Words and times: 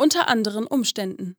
unter 0.00 0.28
anderen 0.28 0.66
Umständen. 0.66 1.36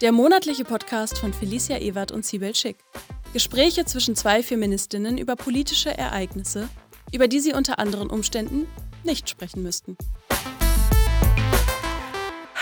Der 0.00 0.10
monatliche 0.10 0.64
Podcast 0.64 1.16
von 1.16 1.32
Felicia 1.32 1.78
Ewert 1.78 2.10
und 2.10 2.26
Sibel 2.26 2.56
Schick. 2.56 2.76
Gespräche 3.32 3.84
zwischen 3.84 4.16
zwei 4.16 4.42
Feministinnen 4.42 5.16
über 5.16 5.36
politische 5.36 5.96
Ereignisse, 5.96 6.68
über 7.12 7.28
die 7.28 7.38
sie 7.38 7.52
unter 7.52 7.78
anderen 7.78 8.10
Umständen 8.10 8.66
nicht 9.04 9.30
sprechen 9.30 9.62
müssten. 9.62 9.96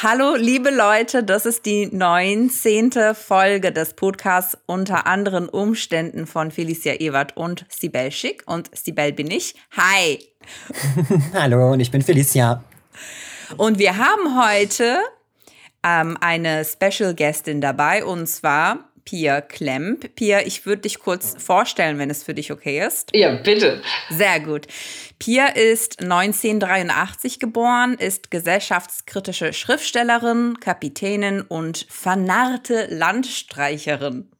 Hallo, 0.02 0.34
liebe 0.36 0.68
Leute, 0.68 1.24
das 1.24 1.46
ist 1.46 1.64
die 1.64 1.86
19. 1.86 3.14
Folge 3.14 3.72
des 3.72 3.94
Podcasts 3.94 4.58
unter 4.66 5.06
anderen 5.06 5.48
Umständen 5.48 6.26
von 6.26 6.50
Felicia 6.50 7.00
Ewert 7.00 7.38
und 7.38 7.64
Sibel 7.70 8.10
Schick. 8.10 8.42
Und 8.44 8.68
Sibel 8.76 9.12
bin 9.12 9.30
ich. 9.30 9.54
Hi! 9.74 10.18
Hallo, 11.32 11.72
und 11.72 11.80
ich 11.80 11.90
bin 11.90 12.02
Felicia. 12.02 12.62
Und 13.56 13.78
wir 13.78 13.96
haben 13.98 14.40
heute 14.40 14.98
ähm, 15.84 16.16
eine 16.20 16.64
Special 16.64 17.14
Guestin 17.14 17.60
dabei, 17.60 18.04
und 18.04 18.26
zwar 18.26 18.92
Pia 19.04 19.40
Klemp. 19.40 20.14
Pia, 20.14 20.40
ich 20.40 20.64
würde 20.64 20.82
dich 20.82 21.00
kurz 21.00 21.34
vorstellen, 21.42 21.98
wenn 21.98 22.10
es 22.10 22.22
für 22.22 22.34
dich 22.34 22.52
okay 22.52 22.84
ist. 22.86 23.10
Ja, 23.14 23.34
bitte. 23.34 23.82
Sehr 24.10 24.40
gut. 24.40 24.66
Pia 25.18 25.46
ist 25.46 26.00
1983 26.00 27.40
geboren, 27.40 27.94
ist 27.94 28.30
gesellschaftskritische 28.30 29.52
Schriftstellerin, 29.52 30.60
Kapitänin 30.60 31.42
und 31.42 31.86
vernarrte 31.90 32.86
Landstreicherin. 32.90 34.31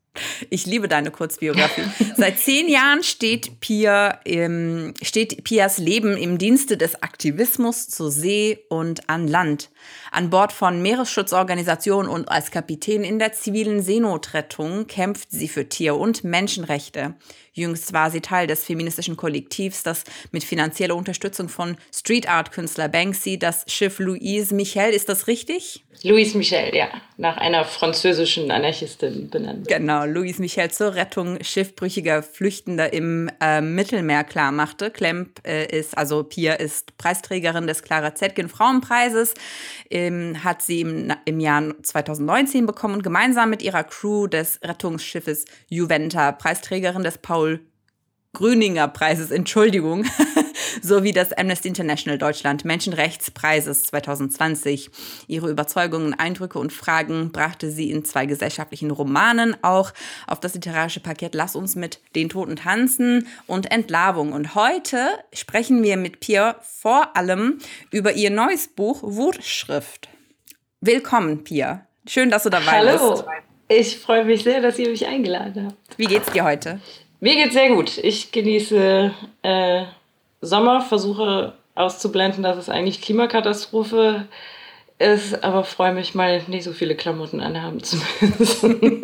Ich 0.50 0.66
liebe 0.66 0.88
deine 0.88 1.10
Kurzbiografie. 1.10 1.84
Seit 2.16 2.38
zehn 2.38 2.68
Jahren 2.68 3.02
steht, 3.02 3.60
Pia 3.60 4.20
im, 4.24 4.92
steht 5.00 5.44
Pias 5.44 5.78
Leben 5.78 6.16
im 6.16 6.36
Dienste 6.36 6.76
des 6.76 7.02
Aktivismus 7.02 7.88
zur 7.88 8.10
See 8.10 8.58
und 8.68 9.08
an 9.08 9.26
Land. 9.26 9.70
An 10.10 10.28
Bord 10.28 10.52
von 10.52 10.82
Meeresschutzorganisationen 10.82 12.10
und 12.10 12.28
als 12.28 12.50
Kapitän 12.50 13.04
in 13.04 13.18
der 13.18 13.32
zivilen 13.32 13.82
Seenotrettung 13.82 14.86
kämpft 14.86 15.30
sie 15.30 15.48
für 15.48 15.68
Tier- 15.68 15.96
und 15.96 16.24
Menschenrechte. 16.24 17.14
Jüngst 17.54 17.92
war 17.92 18.10
sie 18.10 18.22
Teil 18.22 18.46
des 18.46 18.64
feministischen 18.64 19.16
Kollektivs, 19.16 19.82
das 19.82 20.04
mit 20.30 20.42
finanzieller 20.42 20.96
Unterstützung 20.96 21.50
von 21.50 21.76
Street 21.94 22.26
Art 22.28 22.50
Künstler 22.50 22.88
Banksy 22.88 23.38
das 23.38 23.64
Schiff 23.66 23.98
Louise 23.98 24.54
Michel, 24.54 24.92
ist 24.94 25.10
das 25.10 25.26
richtig? 25.26 25.84
Louise 26.02 26.36
Michel, 26.36 26.74
ja, 26.74 26.88
nach 27.18 27.36
einer 27.36 27.64
französischen 27.64 28.50
Anarchistin 28.50 29.28
benannt. 29.28 29.68
Genau, 29.68 30.04
Louise 30.06 30.40
Michel 30.40 30.70
zur 30.70 30.94
Rettung 30.94 31.38
schiffbrüchiger 31.42 32.22
Flüchtender 32.22 32.92
im 32.92 33.30
äh, 33.40 33.60
Mittelmeer 33.60 34.24
klarmachte. 34.24 34.90
Klemp 34.90 35.46
äh, 35.46 35.66
ist, 35.66 35.96
also 35.96 36.24
Pia 36.24 36.54
ist 36.54 36.96
Preisträgerin 36.96 37.66
des 37.66 37.82
Clara 37.82 38.14
Zetkin 38.14 38.48
Frauenpreises, 38.48 39.34
ähm, 39.90 40.42
hat 40.42 40.62
sie 40.62 40.80
im, 40.80 41.12
im 41.26 41.38
Jahr 41.38 41.74
2019 41.82 42.66
bekommen 42.66 42.94
und 42.94 43.02
gemeinsam 43.02 43.50
mit 43.50 43.62
ihrer 43.62 43.84
Crew 43.84 44.26
des 44.26 44.58
Rettungsschiffes 44.62 45.44
Juventa 45.68 46.32
Preisträgerin 46.32 47.04
des 47.04 47.18
Paul 47.18 47.41
Paul 47.42 47.60
Grüninger 48.34 48.86
Preises, 48.86 49.32
Entschuldigung, 49.32 50.06
sowie 50.80 51.10
des 51.10 51.32
Amnesty 51.32 51.68
International 51.68 52.16
Deutschland 52.16 52.64
Menschenrechtspreises 52.64 53.82
2020. 53.88 54.88
Ihre 55.26 55.50
Überzeugungen, 55.50 56.14
Eindrücke 56.14 56.60
und 56.60 56.72
Fragen 56.72 57.32
brachte 57.32 57.70
sie 57.70 57.90
in 57.90 58.04
zwei 58.04 58.26
gesellschaftlichen 58.26 58.92
Romanen 58.92 59.56
auch 59.62 59.92
auf 60.28 60.38
das 60.40 60.54
literarische 60.54 61.00
Parkett 61.00 61.34
Lass 61.34 61.56
uns 61.56 61.74
mit 61.74 62.00
den 62.14 62.28
Toten 62.28 62.56
tanzen 62.56 63.26
und 63.48 63.72
Entlarvung. 63.72 64.32
Und 64.32 64.54
heute 64.54 65.08
sprechen 65.34 65.82
wir 65.82 65.96
mit 65.96 66.20
Pia 66.20 66.56
vor 66.62 67.16
allem 67.16 67.58
über 67.90 68.12
ihr 68.12 68.30
neues 68.30 68.68
Buch 68.68 69.00
Wutschrift. 69.02 70.08
Willkommen, 70.80 71.44
Pia. 71.44 71.86
Schön, 72.06 72.30
dass 72.30 72.44
du 72.44 72.50
dabei 72.50 72.78
Hallo. 72.78 73.10
bist. 73.10 73.26
Hallo. 73.26 73.42
Ich 73.68 73.98
freue 73.98 74.24
mich 74.24 74.42
sehr, 74.42 74.60
dass 74.60 74.78
ihr 74.78 74.88
mich 74.88 75.06
eingeladen 75.06 75.66
habt. 75.66 75.98
Wie 75.98 76.04
geht's 76.04 76.30
dir 76.30 76.44
heute? 76.44 76.80
Mir 77.22 77.36
geht's 77.36 77.54
sehr 77.54 77.68
gut. 77.68 77.98
Ich 77.98 78.32
genieße 78.32 79.12
äh, 79.42 79.84
Sommer, 80.40 80.80
versuche 80.80 81.52
auszublenden, 81.76 82.42
dass 82.42 82.56
es 82.56 82.68
eigentlich 82.68 83.00
Klimakatastrophe 83.00 84.26
ist, 84.98 85.44
aber 85.44 85.62
freue 85.62 85.94
mich 85.94 86.16
mal 86.16 86.42
nicht 86.48 86.64
so 86.64 86.72
viele 86.72 86.96
Klamotten 86.96 87.38
anhaben 87.38 87.80
zu 87.80 87.96
müssen. 88.38 89.02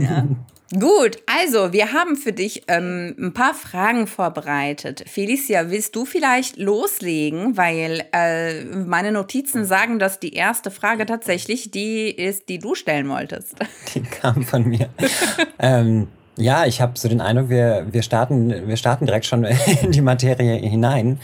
ja. 0.00 0.26
Gut, 0.80 1.18
also 1.26 1.74
wir 1.74 1.92
haben 1.92 2.16
für 2.16 2.32
dich 2.32 2.62
ähm, 2.68 3.16
ein 3.18 3.34
paar 3.34 3.52
Fragen 3.52 4.06
vorbereitet. 4.06 5.04
Felicia, 5.06 5.68
willst 5.68 5.94
du 5.94 6.06
vielleicht 6.06 6.56
loslegen? 6.56 7.58
Weil 7.58 8.06
äh, 8.14 8.64
meine 8.64 9.12
Notizen 9.12 9.66
sagen, 9.66 9.98
dass 9.98 10.20
die 10.20 10.32
erste 10.32 10.70
Frage 10.70 11.04
tatsächlich 11.04 11.70
die 11.70 12.10
ist, 12.10 12.48
die 12.48 12.58
du 12.58 12.74
stellen 12.74 13.10
wolltest. 13.10 13.56
Die 13.94 14.00
kam 14.00 14.42
von 14.42 14.66
mir. 14.66 14.88
ähm, 15.58 16.08
ja, 16.36 16.64
ich 16.64 16.80
habe 16.80 16.92
so 16.98 17.08
den 17.08 17.20
Eindruck, 17.20 17.48
wir, 17.50 17.86
wir, 17.90 18.02
starten, 18.02 18.66
wir 18.66 18.76
starten 18.76 19.06
direkt 19.06 19.26
schon 19.26 19.44
in 19.82 19.92
die 19.92 20.00
Materie 20.00 20.56
hinein. 20.56 21.20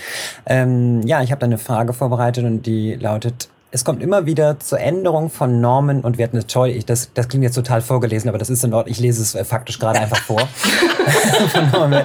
Ähm, 0.47 1.03
ja, 1.03 1.23
ich 1.23 1.31
habe 1.31 1.41
da 1.41 1.47
eine 1.47 1.59
Frage 1.59 1.93
vorbereitet 1.93 2.45
und 2.45 2.67
die 2.67 2.95
lautet, 2.95 3.49
es 3.71 3.85
kommt 3.85 4.03
immer 4.03 4.25
wieder 4.25 4.59
zur 4.61 4.81
Änderung 4.81 5.29
von 5.29 5.61
Normen 5.61 6.01
und 6.01 6.17
Werten. 6.17 6.41
Toll, 6.47 6.71
ich, 6.71 6.87
das, 6.87 7.13
das 7.13 7.29
klingt 7.29 7.45
jetzt 7.45 7.55
total 7.55 7.83
vorgelesen, 7.83 8.29
aber 8.29 8.39
das 8.39 8.49
ist 8.49 8.65
in 8.65 8.73
Ordnung. 8.73 8.91
Ich 8.91 9.01
lese 9.01 9.21
es 9.21 9.35
äh, 9.35 9.45
faktisch 9.45 9.79
gerade 9.79 10.01
einfach 10.01 10.21
vor. 10.21 10.41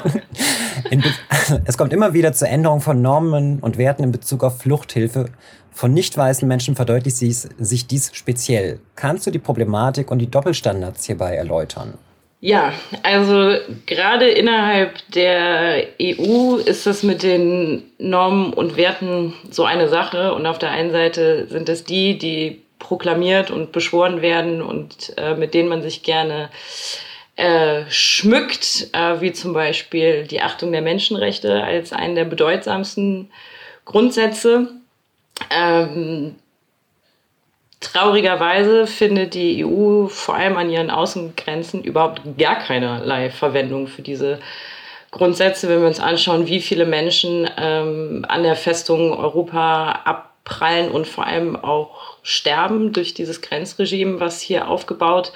in, 0.90 1.03
es 1.66 1.78
kommt 1.78 1.94
immer 1.94 2.14
wieder 2.14 2.34
zur 2.34 2.50
Änderung 2.50 2.81
von 2.81 3.02
Normen 3.02 3.59
und 3.59 3.78
Werten 3.78 4.03
in 4.03 4.12
Bezug 4.12 4.44
auf 4.44 4.59
Fluchthilfe. 4.59 5.30
Von 5.72 5.94
nicht 5.94 6.16
weißen 6.18 6.47
Menschen 6.47 6.75
verdeutlicht 6.75 7.18
sich 7.18 7.88
dies 7.88 8.12
speziell. 8.14 8.80
Kannst 8.96 9.25
du 9.25 9.31
die 9.31 9.40
Problematik 9.40 10.12
und 10.12 10.20
die 10.20 10.30
Doppelstandards 10.30 11.06
hierbei 11.06 11.35
erläutern? 11.35 11.96
Ja, 12.45 12.73
also 13.03 13.55
gerade 13.85 14.27
innerhalb 14.27 14.99
der 15.13 15.87
EU 16.01 16.57
ist 16.57 16.85
das 16.85 17.01
mit 17.01 17.23
den 17.23 17.83
Normen 17.99 18.51
und 18.51 18.75
Werten 18.75 19.33
so 19.49 19.63
eine 19.63 19.87
Sache. 19.87 20.33
Und 20.33 20.45
auf 20.45 20.59
der 20.59 20.71
einen 20.71 20.91
Seite 20.91 21.47
sind 21.47 21.69
es 21.69 21.85
die, 21.85 22.17
die 22.17 22.61
proklamiert 22.79 23.49
und 23.49 23.71
beschworen 23.71 24.21
werden 24.21 24.61
und 24.61 25.13
äh, 25.15 25.35
mit 25.35 25.53
denen 25.53 25.69
man 25.69 25.83
sich 25.83 26.03
gerne 26.03 26.49
äh, 27.37 27.83
schmückt, 27.87 28.89
äh, 28.91 29.21
wie 29.21 29.31
zum 29.31 29.53
Beispiel 29.53 30.27
die 30.27 30.41
Achtung 30.41 30.73
der 30.73 30.81
Menschenrechte 30.81 31.63
als 31.63 31.93
einen 31.93 32.15
der 32.15 32.25
bedeutsamsten 32.25 33.31
Grundsätze. 33.85 34.67
Ähm, 35.49 36.35
Traurigerweise 37.83 38.88
findet 38.88 39.33
die 39.33 39.66
EU 39.66 40.07
vor 40.07 40.35
allem 40.35 40.55
an 40.55 40.69
ihren 40.69 40.89
Außengrenzen 40.89 41.83
überhaupt 41.83 42.21
gar 42.38 42.55
keinerlei 42.55 43.29
Verwendung 43.29 43.88
für 43.88 44.01
diese 44.01 44.39
Grundsätze, 45.11 45.67
wenn 45.67 45.81
wir 45.81 45.88
uns 45.88 45.99
anschauen, 45.99 46.47
wie 46.47 46.61
viele 46.61 46.85
Menschen 46.85 47.47
ähm, 47.57 48.25
an 48.27 48.43
der 48.43 48.55
Festung 48.55 49.11
Europa 49.11 49.99
abprallen 50.05 50.91
und 50.91 51.07
vor 51.07 51.27
allem 51.27 51.57
auch 51.57 52.17
sterben 52.23 52.93
durch 52.93 53.13
dieses 53.13 53.41
Grenzregime, 53.41 54.19
was 54.22 54.39
hier 54.39 54.69
aufgebaut 54.69 55.33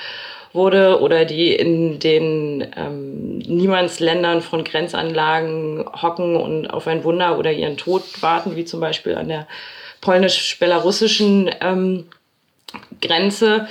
wurde 0.53 1.01
oder 1.01 1.25
die 1.25 1.53
in 1.53 1.99
den 1.99 2.65
ähm, 2.77 3.39
Niemandsländern 3.39 4.41
von 4.41 4.63
Grenzanlagen 4.63 5.85
hocken 6.01 6.37
und 6.37 6.67
auf 6.67 6.87
ein 6.87 7.03
Wunder 7.03 7.37
oder 7.37 7.51
ihren 7.51 7.75
Tod 7.75 8.03
warten, 8.21 8.55
wie 8.55 8.63
zum 8.63 8.79
Beispiel 8.79 9.15
an 9.15 9.27
der 9.27 9.47
polnisch-belarussischen 9.99 11.51
ähm, 11.59 12.05
Grenze. 13.01 13.67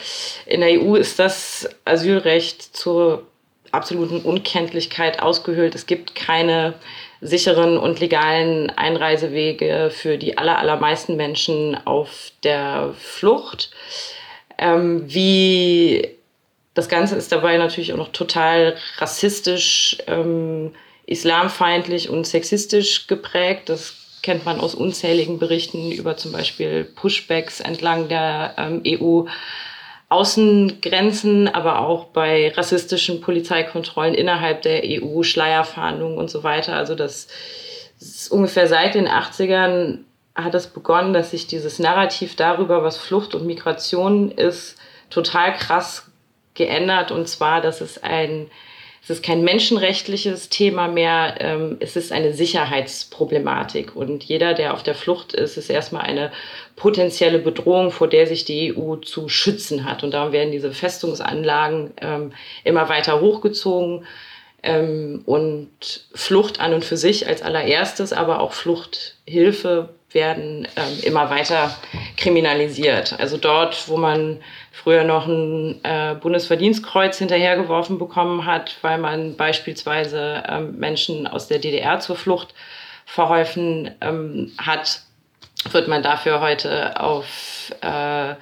In 0.47 0.61
der 0.61 0.81
EU 0.81 0.95
ist 0.95 1.19
das 1.19 1.69
Asylrecht 1.85 2.63
zur 2.77 3.27
absoluten 3.73 4.21
Unkenntlichkeit 4.21 5.21
ausgehöhlt. 5.21 5.75
Es 5.75 5.87
gibt 5.87 6.15
keine 6.15 6.75
sicheren 7.21 7.79
und 7.79 8.01
legalen 8.01 8.71
Einreisewege 8.71 9.91
für 9.93 10.19
die 10.19 10.39
aller, 10.39 10.59
allermeisten 10.59 11.17
Menschen 11.17 11.77
auf 11.87 12.31
der 12.43 12.95
Flucht. 12.99 13.71
Ähm, 14.59 15.03
wie 15.07 16.09
das 16.75 16.89
Ganze 16.89 17.17
ist 17.17 17.33
dabei 17.33 17.57
natürlich 17.57 17.93
auch 17.93 17.99
noch 17.99 18.13
total 18.13 18.77
rassistisch, 18.99 19.99
ähm, 20.07 20.75
islamfeindlich 21.07 22.11
und 22.11 22.27
sexistisch 22.27 23.07
geprägt. 23.07 23.69
Das 23.69 24.06
kennt 24.27 24.45
man 24.45 24.59
aus 24.59 24.75
unzähligen 24.75 25.39
Berichten 25.39 25.93
über 25.93 26.17
zum 26.17 26.33
Beispiel 26.33 26.83
Pushbacks 26.83 27.61
entlang 27.61 28.09
der 28.09 28.55
ähm, 28.59 28.83
EU. 28.85 29.23
Außengrenzen, 30.09 31.49
aber 31.49 31.81
auch 31.81 32.07
bei 32.07 32.53
rassistischen 32.57 33.21
Polizeikontrollen 33.21 34.15
innerhalb 34.15 34.63
der 34.63 34.83
EU, 34.85 35.25
Schleierfahndungen 35.25 36.17
und 36.17 36.31
so 36.31 36.45
weiter. 36.45 36.75
Also 36.75 36.95
das 36.95 37.27
ist 38.01 38.31
ungefähr 38.31 38.69
seit 38.69 38.95
den 38.95 39.09
80ern 39.09 39.99
hat 40.37 40.55
es 40.55 40.69
begonnen, 40.69 41.13
dass 41.13 41.31
sich 41.31 41.47
dieses 41.47 41.79
Narrativ 41.79 42.37
darüber, 42.37 42.85
was 42.85 42.99
Flucht 42.99 43.35
und 43.35 43.47
Migration 43.47 44.31
ist, 44.31 44.77
total 45.11 45.55
krass 45.55 46.11
geändert. 46.55 47.11
Und 47.11 47.29
zwar, 47.29 47.61
dass 47.61 47.81
es 47.81 48.03
ein 48.03 48.49
es 49.09 49.11
ist 49.11 49.23
kein 49.23 49.45
menschenrechtliches 49.45 50.49
Thema 50.49 50.89
mehr, 50.89 51.37
ähm, 51.39 51.77
es 51.79 51.95
ist 51.95 52.11
eine 52.11 52.33
Sicherheitsproblematik. 52.33 53.95
Und 53.95 54.25
jeder, 54.25 54.53
der 54.53 54.75
auf 54.75 54.83
der 54.83 54.97
Flucht 54.97 55.33
ist, 55.33 55.57
ist 55.57 55.71
erstmal 55.71 56.03
eine 56.03 56.33
potenzielle 56.75 57.39
Bedrohung, 57.39 57.93
vor 57.93 58.09
der 58.09 58.27
sich 58.27 58.45
die 58.45 58.77
EU 58.77 58.97
zu 58.97 59.29
schützen 59.29 59.85
hat. 59.85 60.03
Und 60.03 60.11
darum 60.11 60.33
werden 60.33 60.51
diese 60.51 60.73
Festungsanlagen 60.73 61.93
ähm, 62.01 62.33
immer 62.65 62.89
weiter 62.89 63.21
hochgezogen. 63.21 64.05
Ähm, 64.65 65.23
und 65.25 66.09
Flucht 66.13 66.59
an 66.59 66.75
und 66.75 66.85
für 66.85 66.97
sich 66.97 67.29
als 67.29 67.43
allererstes, 67.43 68.13
aber 68.13 68.41
auch 68.41 68.55
Fluchthilfe 68.55 69.91
werden 70.11 70.67
ähm, 70.75 70.99
immer 71.05 71.31
weiter 71.31 71.77
kriminalisiert. 72.17 73.19
Also 73.19 73.37
dort, 73.37 73.89
wo 73.89 73.97
man 73.97 74.39
früher 74.73 75.05
noch 75.05 75.27
ein 75.27 75.81
äh, 75.85 76.15
Bundesverdienstkreuz 76.15 77.19
hinterhergeworfen 77.19 77.99
bekommen 77.99 78.47
hat, 78.47 78.77
weil 78.83 78.99
man 78.99 79.37
beispielsweise 79.37 80.43
ähm, 80.49 80.79
Menschen 80.79 81.27
aus 81.27 81.49
der 81.49 81.59
DDR 81.59 82.01
zur 82.01 82.17
Flucht 82.17 82.55
verholfen 83.05 83.91
ähm, 84.01 84.53
hat, 84.59 85.03
wird 85.71 85.89
man 85.89 86.03
dafür 86.03 86.41
heute 86.41 87.01
auf 87.01 87.73
äh, 87.81 88.35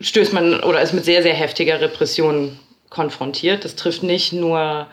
stößt 0.00 0.32
man 0.32 0.60
oder 0.60 0.80
ist 0.80 0.92
mit 0.92 1.04
sehr, 1.04 1.22
sehr 1.22 1.34
heftiger 1.34 1.80
Repression 1.80 2.58
konfrontiert. 2.88 3.64
Das 3.64 3.76
trifft 3.76 4.02
nicht 4.02 4.32
nur 4.32 4.86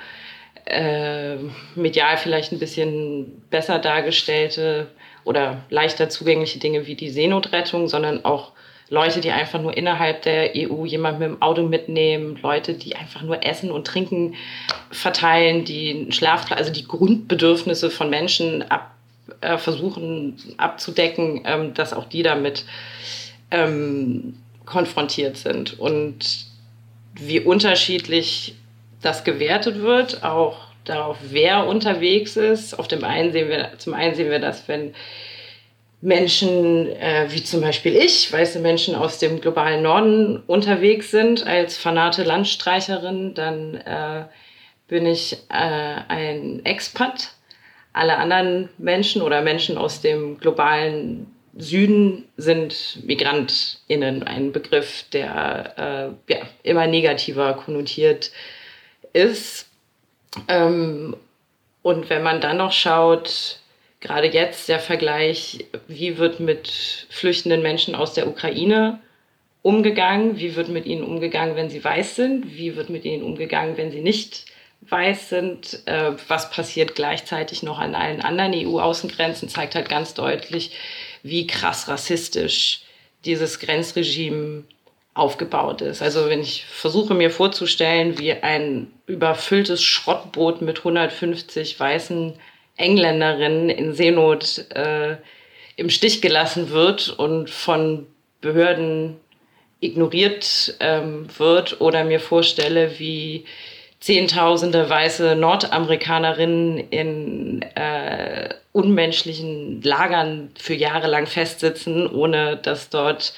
äh, 0.65 1.35
medial 1.75 2.17
vielleicht 2.17 2.51
ein 2.51 2.59
bisschen 2.59 3.41
besser 3.49 3.79
dargestellte 3.79 4.87
oder 5.27 5.57
leichter 5.69 6.09
zugängliche 6.09 6.59
Dinge 6.59 6.87
wie 6.87 6.95
die 6.95 7.09
Seenotrettung, 7.09 7.87
sondern 7.87 8.23
auch 8.25 8.53
Leute, 8.89 9.19
die 9.19 9.31
einfach 9.31 9.61
nur 9.61 9.75
innerhalb 9.75 10.21
der 10.21 10.51
EU 10.55 10.85
jemand 10.85 11.19
mit 11.19 11.27
dem 11.27 11.41
Auto 11.41 11.63
mitnehmen, 11.63 12.39
Leute, 12.41 12.73
die 12.73 12.95
einfach 12.95 13.21
nur 13.21 13.45
Essen 13.45 13.69
und 13.69 13.85
Trinken 13.85 14.35
verteilen, 14.91 15.65
die 15.65 16.07
Schlafplatz, 16.11 16.57
also 16.57 16.71
die 16.71 16.87
Grundbedürfnisse 16.87 17.89
von 17.89 18.09
Menschen 18.09 18.63
ab, 18.71 18.95
äh, 19.41 19.57
versuchen 19.57 20.37
abzudecken, 20.55 21.41
ähm, 21.45 21.73
dass 21.73 21.91
auch 21.91 22.05
die 22.05 22.23
damit 22.23 22.63
ähm, 23.51 24.35
konfrontiert 24.65 25.35
sind. 25.35 25.77
Und 25.77 26.45
wie 27.15 27.41
unterschiedlich 27.41 28.55
das 29.01 29.25
gewertet 29.25 29.81
wird, 29.81 30.23
auch 30.23 30.66
darauf, 30.89 31.17
wer 31.29 31.65
unterwegs 31.65 32.37
ist. 32.37 32.77
Auf 32.77 32.87
dem 32.87 33.03
einen 33.03 33.31
sehen 33.31 33.49
wir, 33.49 33.71
zum 33.77 33.93
einen 33.93 34.15
sehen 34.15 34.29
wir 34.29 34.39
das, 34.39 34.67
wenn 34.67 34.93
Menschen 36.01 36.87
äh, 36.95 37.27
wie 37.29 37.43
zum 37.43 37.61
Beispiel 37.61 37.95
ich, 37.95 38.31
weiße 38.31 38.59
Menschen 38.59 38.95
aus 38.95 39.17
dem 39.17 39.41
globalen 39.41 39.81
Norden 39.81 40.43
unterwegs 40.45 41.09
sind 41.11 41.45
als 41.45 41.75
fanate 41.75 42.23
Landstreicherin, 42.23 43.33
dann 43.33 43.75
äh, 43.75 44.25
bin 44.87 45.05
ich 45.05 45.37
äh, 45.49 45.95
ein 46.07 46.63
Expat. 46.65 47.31
Alle 47.93 48.17
anderen 48.17 48.69
Menschen 48.77 49.23
oder 49.23 49.41
Menschen 49.41 49.77
aus 49.77 50.01
dem 50.01 50.37
globalen 50.39 51.27
Süden 51.57 52.25
sind 52.37 52.99
MigrantInnen, 53.03 54.21
ein 54.21 54.51
Begriff, 54.51 55.05
der 55.11 56.15
äh, 56.29 56.33
ja, 56.33 56.41
immer 56.61 56.85
negativer 56.85 57.55
konnotiert 57.55 58.31
ist. 59.13 59.66
Ähm, 60.47 61.15
und 61.81 62.09
wenn 62.09 62.23
man 62.23 62.41
dann 62.41 62.57
noch 62.57 62.71
schaut, 62.71 63.59
gerade 63.99 64.27
jetzt 64.27 64.69
der 64.69 64.79
Vergleich, 64.79 65.65
wie 65.87 66.17
wird 66.17 66.39
mit 66.39 66.67
flüchtenden 67.09 67.61
Menschen 67.61 67.95
aus 67.95 68.13
der 68.13 68.27
Ukraine 68.27 68.99
umgegangen, 69.61 70.37
wie 70.37 70.55
wird 70.55 70.69
mit 70.69 70.85
ihnen 70.85 71.03
umgegangen, 71.03 71.55
wenn 71.55 71.69
sie 71.69 71.83
weiß 71.83 72.15
sind, 72.15 72.55
wie 72.55 72.75
wird 72.75 72.89
mit 72.89 73.05
ihnen 73.05 73.23
umgegangen, 73.23 73.77
wenn 73.77 73.91
sie 73.91 74.01
nicht 74.01 74.45
weiß 74.81 75.29
sind, 75.29 75.81
äh, 75.85 76.11
was 76.27 76.51
passiert 76.51 76.95
gleichzeitig 76.95 77.63
noch 77.63 77.79
an 77.79 77.95
allen 77.95 78.21
anderen 78.21 78.53
EU-Außengrenzen, 78.53 79.49
zeigt 79.49 79.75
halt 79.75 79.89
ganz 79.89 80.13
deutlich, 80.13 80.71
wie 81.23 81.47
krass 81.47 81.87
rassistisch 81.87 82.81
dieses 83.25 83.59
Grenzregime 83.59 84.63
aufgebaut 85.17 85.81
ist. 85.81 86.01
Also 86.01 86.29
wenn 86.29 86.41
ich 86.41 86.65
versuche 86.65 87.13
mir 87.13 87.31
vorzustellen, 87.31 88.17
wie 88.19 88.33
ein 88.33 88.87
überfülltes 89.05 89.83
Schrottboot 89.83 90.61
mit 90.61 90.79
150 90.79 91.79
weißen 91.79 92.33
Engländerinnen 92.77 93.69
in 93.69 93.93
Seenot 93.93 94.65
äh, 94.73 95.17
im 95.75 95.89
Stich 95.89 96.21
gelassen 96.21 96.69
wird 96.69 97.09
und 97.09 97.49
von 97.49 98.07
Behörden 98.41 99.17
ignoriert 99.79 100.75
ähm, 100.79 101.27
wird 101.37 101.81
oder 101.81 102.03
mir 102.03 102.19
vorstelle, 102.19 102.99
wie 102.99 103.45
Zehntausende 103.99 104.87
weiße 104.87 105.35
Nordamerikanerinnen 105.35 106.77
in 106.91 107.61
äh, 107.73 108.53
unmenschlichen 108.71 109.81
Lagern 109.81 110.51
für 110.57 110.75
Jahre 110.75 111.07
lang 111.07 111.25
festsitzen, 111.25 112.07
ohne 112.07 112.57
dass 112.57 112.89
dort 112.89 113.33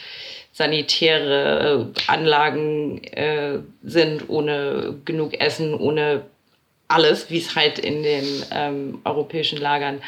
sanitäre 0.60 1.90
Anlagen 2.08 3.02
äh, 3.06 3.60
sind, 3.82 4.28
ohne 4.28 4.98
genug 5.06 5.40
Essen, 5.40 5.74
ohne 5.74 6.26
alles, 6.90 7.30
wie 7.30 7.38
es 7.38 7.56
halt 7.56 7.80
in 7.80 8.04
den 8.04 8.26
ähm, 8.52 9.00
europäischen 9.06 9.58
Lagern 9.58 10.02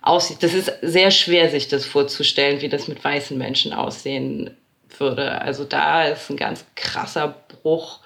aussieht. 0.00 0.44
Das 0.44 0.54
ist 0.54 0.72
sehr 0.82 1.10
schwer, 1.10 1.50
sich 1.50 1.66
das 1.66 1.84
vorzustellen, 1.84 2.60
wie 2.60 2.68
das 2.68 2.86
mit 2.86 3.02
weißen 3.02 3.36
Menschen 3.36 3.72
aussehen 3.72 4.56
würde. 4.98 5.40
Also 5.40 5.64
da 5.64 6.04
ist 6.04 6.30
ein 6.30 6.36
ganz 6.36 6.64
krasser 6.76 7.34
Bruch 7.48 7.98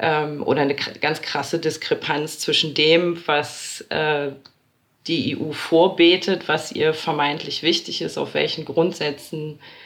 ähm, 0.00 0.42
oder 0.42 0.62
eine 0.62 0.74
ganz 0.74 1.22
krasse 1.22 1.60
Diskrepanz 1.60 2.40
zwischen 2.40 2.74
dem, 2.74 3.22
was 3.28 3.82
äh, 3.90 4.32
die 5.06 5.38
EU 5.38 5.52
vorbetet, 5.52 6.48
was 6.48 6.72
ihr 6.72 6.92
vermeintlich 6.92 7.62
wichtig 7.62 8.02
ist, 8.02 8.18
auf 8.18 8.34
welchen 8.34 8.64
Grundsätzen 8.64 9.60
äh, 9.60 9.83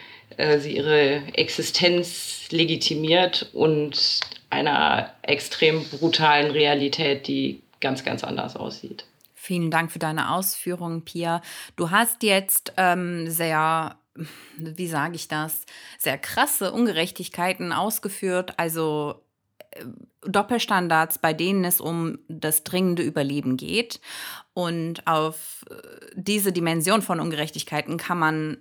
sie 0.60 0.76
ihre 0.76 1.22
Existenz 1.34 2.48
legitimiert 2.50 3.50
und 3.52 4.20
einer 4.50 5.12
extrem 5.22 5.84
brutalen 5.84 6.50
Realität, 6.50 7.26
die 7.26 7.62
ganz, 7.80 8.04
ganz 8.04 8.24
anders 8.24 8.56
aussieht. 8.56 9.04
Vielen 9.34 9.70
Dank 9.70 9.92
für 9.92 9.98
deine 9.98 10.32
Ausführungen, 10.32 11.04
Pia. 11.04 11.42
Du 11.76 11.90
hast 11.90 12.22
jetzt 12.22 12.72
ähm, 12.76 13.30
sehr, 13.30 13.96
wie 14.56 14.88
sage 14.88 15.14
ich 15.14 15.28
das, 15.28 15.64
sehr 15.98 16.18
krasse 16.18 16.72
Ungerechtigkeiten 16.72 17.72
ausgeführt, 17.72 18.54
also 18.58 19.22
äh, 19.70 19.84
Doppelstandards, 20.26 21.18
bei 21.18 21.32
denen 21.32 21.64
es 21.64 21.80
um 21.80 22.18
das 22.28 22.64
dringende 22.64 23.02
Überleben 23.02 23.56
geht. 23.56 24.00
Und 24.54 25.06
auf 25.06 25.64
äh, 25.70 25.74
diese 26.14 26.52
Dimension 26.52 27.00
von 27.00 27.20
Ungerechtigkeiten 27.20 27.96
kann 27.96 28.18
man 28.18 28.58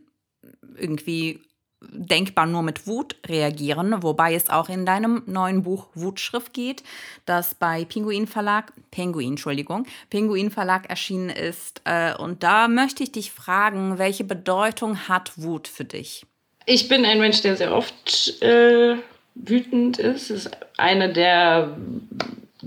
irgendwie 0.76 1.42
denkbar 1.82 2.48
nur 2.48 2.64
mit 2.64 2.88
Wut 2.88 3.16
reagieren, 3.28 4.02
wobei 4.02 4.34
es 4.34 4.50
auch 4.50 4.70
in 4.70 4.86
deinem 4.86 5.24
neuen 5.26 5.64
Buch 5.64 5.88
Wutschrift 5.94 6.54
geht, 6.54 6.84
das 7.26 7.56
bei 7.56 7.86
Pinguin 7.86 8.28
Verlag, 8.28 8.74
Penguin, 8.90 9.32
Entschuldigung, 9.32 9.86
Pinguin 10.10 10.50
Verlag 10.50 10.90
erschienen 10.90 11.30
ist. 11.30 11.82
Äh, 11.86 12.16
und 12.16 12.44
da 12.44 12.68
möchte 12.68 13.04
ich 13.04 13.12
dich 13.12 13.32
fragen, 13.32 14.00
welche 14.00 14.24
Bedeutung 14.24 15.08
hat 15.08 15.34
Wut 15.38 15.68
für 15.68 15.86
dich? 15.86 16.26
Ich 16.66 16.90
bin 16.90 17.06
ein 17.06 17.20
Mensch, 17.20 17.42
der 17.42 17.56
sehr 17.56 17.74
oft 17.74 18.42
äh, 18.42 18.96
wütend 19.36 20.00
ist. 20.00 20.32
Es 20.32 20.46
ist 20.46 20.58
eine 20.78 21.14
der 21.14 21.78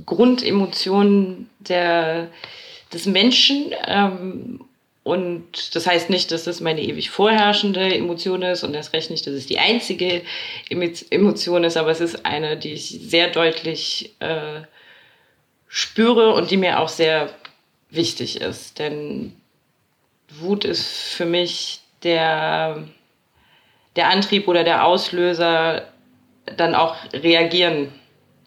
Grundemotionen 0.06 1.50
der, 1.58 2.28
des 2.92 3.06
Menschen. 3.06 3.72
Ähm, 3.86 4.60
und 5.02 5.74
das 5.74 5.86
heißt 5.86 6.10
nicht, 6.10 6.30
dass 6.30 6.44
das 6.44 6.60
meine 6.60 6.82
ewig 6.82 7.10
vorherrschende 7.10 7.94
Emotion 7.94 8.42
ist 8.42 8.64
und 8.64 8.74
das 8.74 8.92
recht 8.92 9.10
nicht, 9.10 9.26
dass 9.26 9.34
es 9.34 9.46
die 9.46 9.58
einzige 9.58 10.22
Emotion 10.68 11.64
ist, 11.64 11.76
aber 11.78 11.90
es 11.90 12.00
ist 12.00 12.26
eine, 12.26 12.56
die 12.58 12.74
ich 12.74 12.88
sehr 12.88 13.28
deutlich 13.28 14.14
äh, 14.20 14.60
spüre 15.68 16.34
und 16.34 16.50
die 16.50 16.58
mir 16.58 16.80
auch 16.80 16.88
sehr 16.88 17.30
wichtig 17.88 18.42
ist. 18.42 18.78
Denn 18.78 19.34
Wut 20.28 20.66
ist 20.66 20.86
für 21.14 21.26
mich 21.26 21.80
der, 22.02 22.84
der 23.96 24.10
Antrieb 24.10 24.48
oder 24.48 24.64
der 24.64 24.84
Auslöser, 24.84 25.88
dann 26.56 26.74
auch 26.74 26.96
reagieren 27.14 27.92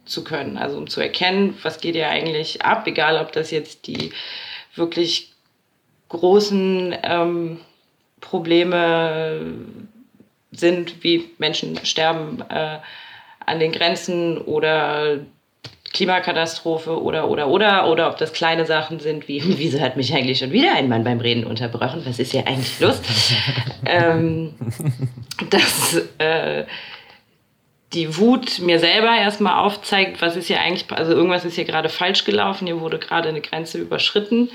zu 0.05 0.23
können. 0.23 0.57
Also 0.57 0.77
um 0.77 0.87
zu 0.87 1.01
erkennen, 1.01 1.57
was 1.63 1.79
geht 1.79 1.95
ja 1.95 2.09
eigentlich 2.09 2.61
ab, 2.61 2.85
egal 2.85 3.17
ob 3.17 3.31
das 3.31 3.49
jetzt 3.49 3.87
die 3.87 4.11
wirklich 4.75 5.32
großen 6.13 6.95
ähm, 7.03 7.59
Probleme 8.21 9.41
sind, 10.51 11.03
wie 11.03 11.29
Menschen 11.37 11.83
sterben 11.85 12.41
äh, 12.49 12.77
an 13.45 13.59
den 13.59 13.71
Grenzen 13.71 14.37
oder 14.37 15.19
Klimakatastrophe 15.93 17.01
oder, 17.01 17.29
oder, 17.29 17.47
oder, 17.47 17.87
oder 17.87 18.09
ob 18.09 18.17
das 18.17 18.33
kleine 18.33 18.65
Sachen 18.65 18.99
sind, 18.99 19.27
wie, 19.27 19.41
wieso 19.57 19.79
hat 19.79 19.95
mich 19.95 20.13
eigentlich 20.13 20.39
schon 20.39 20.51
wieder 20.51 20.73
ein 20.73 20.89
Mann 20.89 21.03
beim 21.03 21.19
Reden 21.19 21.45
unterbrochen? 21.45 22.01
Was 22.05 22.19
ist 22.19 22.31
hier 22.31 22.47
eigentlich 22.47 22.79
los? 22.79 22.99
ähm, 23.85 24.55
dass 25.49 26.01
äh, 26.17 26.65
die 27.93 28.17
Wut 28.17 28.59
mir 28.59 28.79
selber 28.79 29.15
erstmal 29.15 29.63
aufzeigt, 29.63 30.21
was 30.21 30.35
ist 30.35 30.47
hier 30.47 30.59
eigentlich, 30.59 30.91
also 30.91 31.11
irgendwas 31.11 31.45
ist 31.45 31.55
hier 31.55 31.65
gerade 31.65 31.89
falsch 31.89 32.25
gelaufen, 32.25 32.65
hier 32.65 32.81
wurde 32.81 32.97
gerade 32.97 33.29
eine 33.29 33.41
Grenze 33.41 33.77
überschritten. 33.77 34.49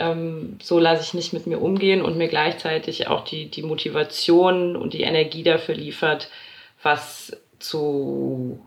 Ähm, 0.00 0.58
so 0.62 0.78
lasse 0.78 1.02
ich 1.02 1.14
nicht 1.14 1.34
mit 1.34 1.46
mir 1.46 1.60
umgehen 1.60 2.00
und 2.00 2.16
mir 2.16 2.28
gleichzeitig 2.28 3.08
auch 3.08 3.24
die, 3.24 3.50
die 3.50 3.62
Motivation 3.62 4.74
und 4.74 4.94
die 4.94 5.02
Energie 5.02 5.42
dafür 5.42 5.74
liefert, 5.74 6.30
was 6.82 7.36
zu 7.58 8.58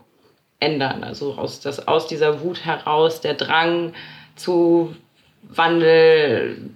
ändern. 0.60 1.02
Also 1.02 1.34
aus, 1.34 1.58
das, 1.58 1.88
aus 1.88 2.06
dieser 2.06 2.40
Wut 2.40 2.64
heraus 2.64 3.20
der 3.20 3.34
Drang 3.34 3.94
zu 4.36 4.94
Wandel, 5.42 6.70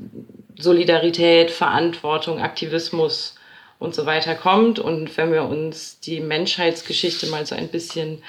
Solidarität, 0.58 1.52
Verantwortung, 1.52 2.40
Aktivismus 2.40 3.36
und 3.78 3.94
so 3.94 4.06
weiter 4.06 4.34
kommt. 4.34 4.80
Und 4.80 5.16
wenn 5.16 5.32
wir 5.32 5.44
uns 5.44 6.00
die 6.00 6.18
Menschheitsgeschichte 6.18 7.28
mal 7.28 7.46
so 7.46 7.54
ein 7.54 7.68
bisschen 7.68 8.24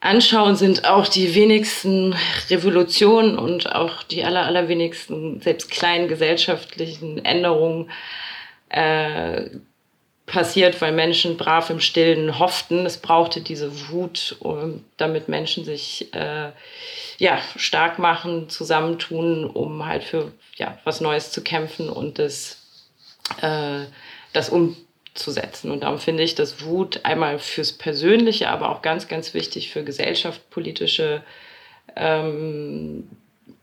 anschauen, 0.00 0.56
sind 0.56 0.84
auch 0.84 1.08
die 1.08 1.34
wenigsten 1.34 2.14
Revolutionen 2.50 3.38
und 3.38 3.74
auch 3.74 4.02
die 4.02 4.24
aller, 4.24 4.44
allerwenigsten, 4.44 5.40
selbst 5.40 5.70
kleinen 5.70 6.08
gesellschaftlichen 6.08 7.24
Änderungen 7.24 7.90
äh, 8.68 9.50
passiert, 10.26 10.80
weil 10.80 10.92
Menschen 10.92 11.36
brav 11.36 11.70
im 11.70 11.80
Stillen 11.80 12.38
hofften. 12.38 12.84
Es 12.84 12.98
brauchte 12.98 13.40
diese 13.40 13.88
Wut, 13.90 14.36
um, 14.40 14.84
damit 14.96 15.28
Menschen 15.28 15.64
sich 15.64 16.12
äh, 16.14 16.50
ja, 17.18 17.38
stark 17.56 17.98
machen, 17.98 18.48
zusammentun, 18.48 19.44
um 19.44 19.86
halt 19.86 20.04
für 20.04 20.32
ja, 20.56 20.78
was 20.84 21.00
Neues 21.00 21.30
zu 21.30 21.42
kämpfen 21.42 21.88
und 21.88 22.18
das, 22.18 22.58
äh, 23.40 23.84
das 24.32 24.48
umzusetzen. 25.16 25.70
Und 25.70 25.82
darum 25.82 25.98
finde 25.98 26.22
ich, 26.22 26.34
dass 26.34 26.62
Wut 26.64 27.00
einmal 27.04 27.38
fürs 27.38 27.72
Persönliche, 27.72 28.48
aber 28.48 28.70
auch 28.70 28.82
ganz, 28.82 29.08
ganz 29.08 29.34
wichtig 29.34 29.70
für 29.70 29.82
gesellschaftspolitische 29.82 31.22
ähm, 31.96 33.08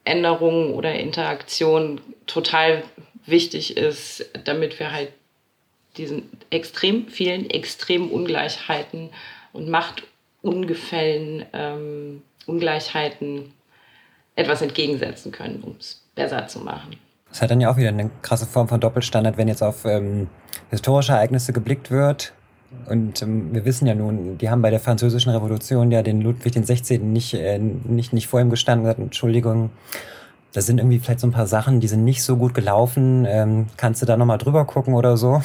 Änderungen 0.03 0.73
oder 0.73 0.93
Interaktionen 0.95 2.01
total 2.25 2.83
wichtig 3.25 3.77
ist, 3.77 4.25
damit 4.43 4.79
wir 4.79 4.91
halt 4.91 5.09
diesen 5.97 6.29
extrem 6.49 7.07
vielen 7.07 7.49
extremen 7.49 8.09
Ungleichheiten 8.09 9.11
und 9.53 9.69
Machtungefällen, 9.69 11.45
ähm, 11.53 12.23
Ungleichheiten 12.47 13.53
etwas 14.35 14.63
entgegensetzen 14.63 15.31
können, 15.31 15.61
um 15.61 15.75
es 15.79 16.03
besser 16.15 16.47
zu 16.47 16.59
machen. 16.59 16.97
Das 17.33 17.41
hat 17.41 17.49
dann 17.49 17.59
ja 17.59 17.71
auch 17.71 17.77
wieder 17.77 17.89
eine 17.89 18.11
krasse 18.21 18.45
Form 18.45 18.67
von 18.67 18.79
Doppelstandard, 18.79 19.37
wenn 19.37 19.47
jetzt 19.47 19.63
auf 19.63 19.85
ähm, 19.85 20.27
historische 20.69 21.13
Ereignisse 21.13 21.51
geblickt 21.51 21.89
wird. 21.89 22.31
Und 22.85 23.23
ähm, 23.23 23.51
wir 23.51 23.65
wissen 23.65 23.87
ja 23.87 23.95
nun, 23.95 24.37
die 24.37 24.51
haben 24.51 24.61
bei 24.61 24.69
der 24.69 24.79
Französischen 24.79 25.31
Revolution 25.31 25.91
ja 25.91 26.03
den 26.03 26.21
Ludwig 26.21 26.53
XVI. 26.53 26.99
nicht, 26.99 27.33
äh, 27.33 27.57
nicht, 27.57 28.13
nicht 28.13 28.27
vor 28.27 28.39
ihm 28.39 28.51
gestanden 28.51 28.83
gesagt, 28.83 28.99
Entschuldigung, 28.99 29.71
da 30.53 30.61
sind 30.61 30.77
irgendwie 30.77 30.99
vielleicht 30.99 31.19
so 31.19 31.27
ein 31.27 31.31
paar 31.31 31.47
Sachen, 31.47 31.79
die 31.79 31.87
sind 31.87 32.03
nicht 32.03 32.21
so 32.21 32.37
gut 32.37 32.53
gelaufen. 32.53 33.25
Ähm, 33.27 33.67
kannst 33.75 34.03
du 34.03 34.05
da 34.05 34.17
nochmal 34.17 34.37
drüber 34.37 34.65
gucken 34.65 34.93
oder 34.93 35.17
so? 35.17 35.41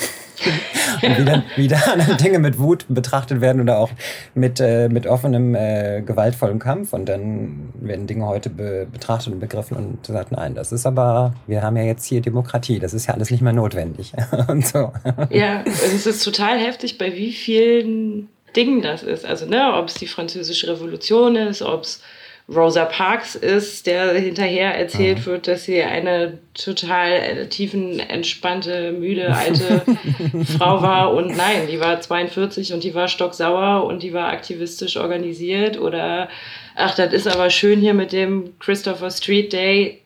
und 1.03 1.19
wie 1.19 1.25
dann, 1.25 1.43
wie 1.57 1.69
dann 1.69 2.17
Dinge 2.21 2.39
mit 2.39 2.59
Wut 2.59 2.85
betrachtet 2.89 3.41
werden 3.41 3.63
oder 3.63 3.79
auch 3.79 3.91
mit, 4.35 4.61
äh, 4.61 4.91
mit 4.91 5.07
offenem, 5.07 5.55
äh, 5.55 6.03
gewaltvollem 6.03 6.59
Kampf. 6.59 6.93
Und 6.93 7.09
dann 7.09 7.73
werden 7.81 8.07
Dinge 8.07 8.27
heute 8.27 8.51
be 8.51 8.87
betrachtet 8.93 9.33
und 9.33 9.41
begriffen 9.41 9.79
und 9.79 10.07
gesagt, 10.07 10.31
nein, 10.31 10.55
das 10.55 10.73
ist 10.73 10.85
aber, 10.85 11.33
wir 11.47 11.63
haben 11.63 11.77
ja 11.79 11.85
jetzt 11.85 12.05
hier 12.05 12.21
Demokratie, 12.21 12.79
das 12.79 12.93
ist 12.93 13.07
ja 13.07 13.15
alles 13.15 13.31
nicht 13.31 13.41
mehr 13.41 13.55
notwendig. 13.55 14.13
und 14.49 14.67
so. 14.67 14.93
Ja, 15.31 15.63
es 15.65 16.07
ist 16.07 16.23
total 16.23 16.59
heftig, 16.59 16.99
bei 16.99 17.15
wie 17.15 17.33
vielen 17.33 18.29
Dingen 18.55 18.83
das 18.83 19.03
ist. 19.03 19.25
Also, 19.25 19.47
ne, 19.47 19.73
ob 19.75 19.89
es 19.89 19.95
die 19.95 20.07
Französische 20.07 20.69
Revolution 20.69 21.35
ist, 21.37 21.63
ob 21.63 21.85
es 21.85 22.03
Rosa 22.49 22.87
Parks 22.87 23.35
ist, 23.35 23.87
der 23.87 24.15
hinterher 24.15 24.75
erzählt 24.75 25.19
mhm. 25.19 25.27
wird, 25.27 25.49
dass 25.49 25.65
sie 25.65 25.83
eine 25.83 26.39
total 26.55 27.13
äh, 27.13 27.49
tiefen, 27.49 28.01
entspannte, 28.01 28.93
müde, 28.93 29.35
alte 29.35 29.83
Frau 30.57 30.81
war. 30.81 31.13
Und 31.13 31.37
nein, 31.37 31.67
die 31.71 31.79
war 31.79 32.01
42 32.01 32.73
und 32.73 32.85
die 32.85 32.95
war 32.95 33.09
stocksauer 33.09 33.85
und 33.85 34.03
die 34.03 34.15
war 34.15 34.29
aktivistisch 34.29 34.97
organisiert. 34.97 35.79
Oder, 35.79 36.31
ach, 36.75 36.95
das 36.95 37.13
ist 37.13 37.29
aber 37.29 37.51
schön 37.51 37.81
hier 37.81 37.95
mit 37.95 38.13
dem 38.13 38.59
Christopher 38.61 39.11
Street 39.11 39.53
Day. 39.53 40.01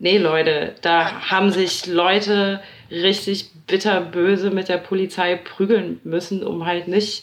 Nee, 0.00 0.18
Leute, 0.18 0.74
da 0.82 1.30
haben 1.30 1.52
sich 1.52 1.86
Leute 1.86 2.60
richtig 2.90 3.50
bitterböse 3.68 4.50
mit 4.50 4.68
der 4.68 4.78
Polizei 4.78 5.36
prügeln 5.36 6.00
müssen, 6.02 6.42
um 6.42 6.66
halt 6.66 6.88
nicht 6.88 7.22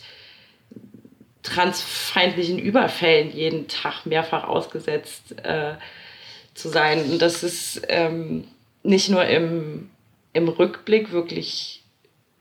transfeindlichen 1.44 2.58
Überfällen 2.58 3.32
jeden 3.32 3.68
Tag 3.68 4.06
mehrfach 4.06 4.46
ausgesetzt 4.46 5.36
äh, 5.44 5.76
zu 6.54 6.70
sein. 6.70 7.04
Und 7.12 7.22
das 7.22 7.44
ist 7.44 7.82
ähm, 7.90 8.48
nicht 8.82 9.10
nur 9.10 9.26
im, 9.26 9.90
im 10.32 10.48
Rückblick 10.48 11.12
wirklich 11.12 11.84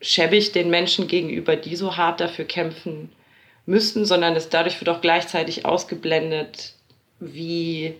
schäbig 0.01 0.51
den 0.51 0.69
Menschen 0.69 1.07
gegenüber, 1.07 1.55
die 1.55 1.75
so 1.75 1.95
hart 1.97 2.19
dafür 2.19 2.45
kämpfen 2.45 3.11
müssten, 3.65 4.05
sondern 4.05 4.35
es 4.35 4.49
dadurch 4.49 4.79
wird 4.79 4.89
auch 4.89 5.01
gleichzeitig 5.01 5.65
ausgeblendet, 5.65 6.73
wie, 7.19 7.95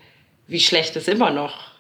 wie 0.48 0.60
schlecht 0.60 0.96
es 0.96 1.08
immer 1.08 1.32
noch 1.32 1.72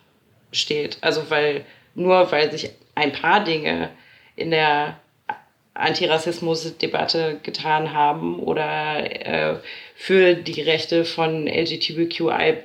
steht. 0.51 0.97
Also 1.01 1.29
weil 1.29 1.65
nur 1.95 2.31
weil 2.31 2.51
sich 2.51 2.71
ein 2.95 3.11
paar 3.11 3.43
Dinge 3.43 3.89
in 4.35 4.51
der 4.51 4.99
Antirassismus-Debatte 5.73 7.39
getan 7.41 7.93
haben 7.93 8.39
oder 8.39 9.25
äh, 9.25 9.55
für 9.95 10.35
die 10.35 10.61
Rechte 10.61 11.05
von 11.05 11.47
LGBTQI 11.47 12.57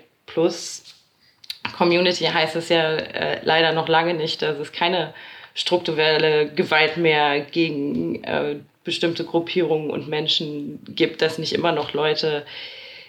Community 1.76 2.24
heißt 2.24 2.56
es 2.56 2.68
ja 2.68 2.96
äh, 2.96 3.40
leider 3.44 3.72
noch 3.72 3.88
lange 3.88 4.14
nicht, 4.14 4.42
dass 4.42 4.58
es 4.58 4.72
keine 4.72 5.14
strukturelle 5.54 6.52
Gewalt 6.52 6.96
mehr 6.96 7.40
gegen 7.40 8.22
äh, 8.24 8.56
bestimmte 8.84 9.24
Gruppierungen 9.24 9.90
und 9.90 10.08
Menschen 10.08 10.80
gibt, 10.88 11.22
dass 11.22 11.38
nicht 11.38 11.52
immer 11.52 11.72
noch 11.72 11.92
Leute 11.92 12.44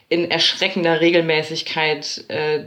in 0.10 0.30
erschreckender 0.30 1.02
Regelmäßigkeit 1.02 2.26
äh, 2.28 2.66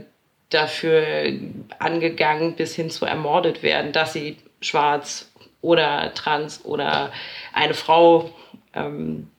dafür 0.49 1.33
angegangen 1.79 2.55
bis 2.55 2.75
hin 2.75 2.89
zu 2.89 3.05
ermordet 3.05 3.63
werden, 3.63 3.91
dass 3.91 4.13
sie 4.13 4.37
schwarz, 4.61 5.31
oder 5.63 6.13
trans 6.13 6.63
oder 6.65 7.11
eine 7.53 7.73
Frau 7.73 8.29
ähm, 8.73 9.31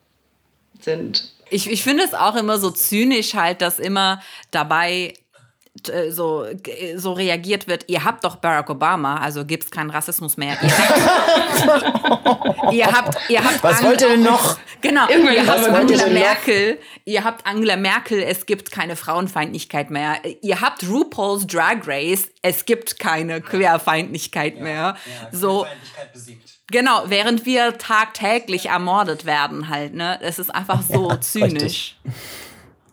sind. 0.81 1.33
Ich, 1.51 1.71
ich 1.71 1.85
finde 1.85 2.03
es 2.03 2.15
auch 2.15 2.35
immer 2.35 2.59
so 2.59 2.71
zynisch 2.71 3.35
halt, 3.35 3.61
dass 3.61 3.79
immer 3.79 4.21
dabei 4.51 5.15
so, 6.11 6.47
so 6.97 7.13
reagiert 7.13 7.67
wird, 7.67 7.85
ihr 7.89 8.05
habt 8.05 8.23
doch 8.23 8.37
Barack 8.37 8.71
Obama, 8.71 9.17
also 9.17 9.45
gibt 9.45 9.65
es 9.65 9.71
keinen 9.71 9.91
Rassismus 9.91 10.37
mehr. 10.37 10.57
Ihr 10.63 10.71
habt, 10.71 12.65
ihr 12.73 12.87
habt, 12.87 13.19
ihr 13.29 13.45
habt 13.45 13.63
Was 13.63 13.73
Angela, 13.73 13.89
wollt 13.89 14.03
ihr 14.03 14.09
denn 14.09 14.23
noch? 14.23 14.59
Genau, 14.81 15.09
Irgendwann 15.09 15.35
ihr 15.35 15.47
habt 15.47 15.69
Angela 15.69 16.07
Merkel, 16.07 16.79
ihr 17.05 17.25
habt 17.25 17.47
Angela 17.47 17.77
Merkel, 17.77 18.23
es 18.23 18.47
gibt 18.47 18.71
keine 18.71 18.95
Frauenfeindlichkeit 18.95 19.91
mehr. 19.91 20.19
Ihr 20.43 20.61
habt 20.61 20.89
RuPaul's 20.89 21.47
Drag 21.47 21.87
Race, 21.87 22.29
es 22.43 22.67
gibt 22.67 23.01
keine 23.01 23.41
Queerfeindlichkeit 23.41 24.61
mehr. 24.61 24.97
Ja, 25.23 25.29
so. 25.33 25.67
Genau, 26.69 27.05
während 27.07 27.47
wir 27.47 27.79
tagtäglich 27.79 28.67
ermordet 28.67 29.27
werden 29.27 29.69
halt, 29.69 29.95
ne? 29.95 30.19
Es 30.23 30.39
ist 30.39 30.55
einfach 30.55 30.83
so 30.83 31.11
ja, 31.11 31.21
zynisch. 31.21 31.53
Richtig. 31.53 31.97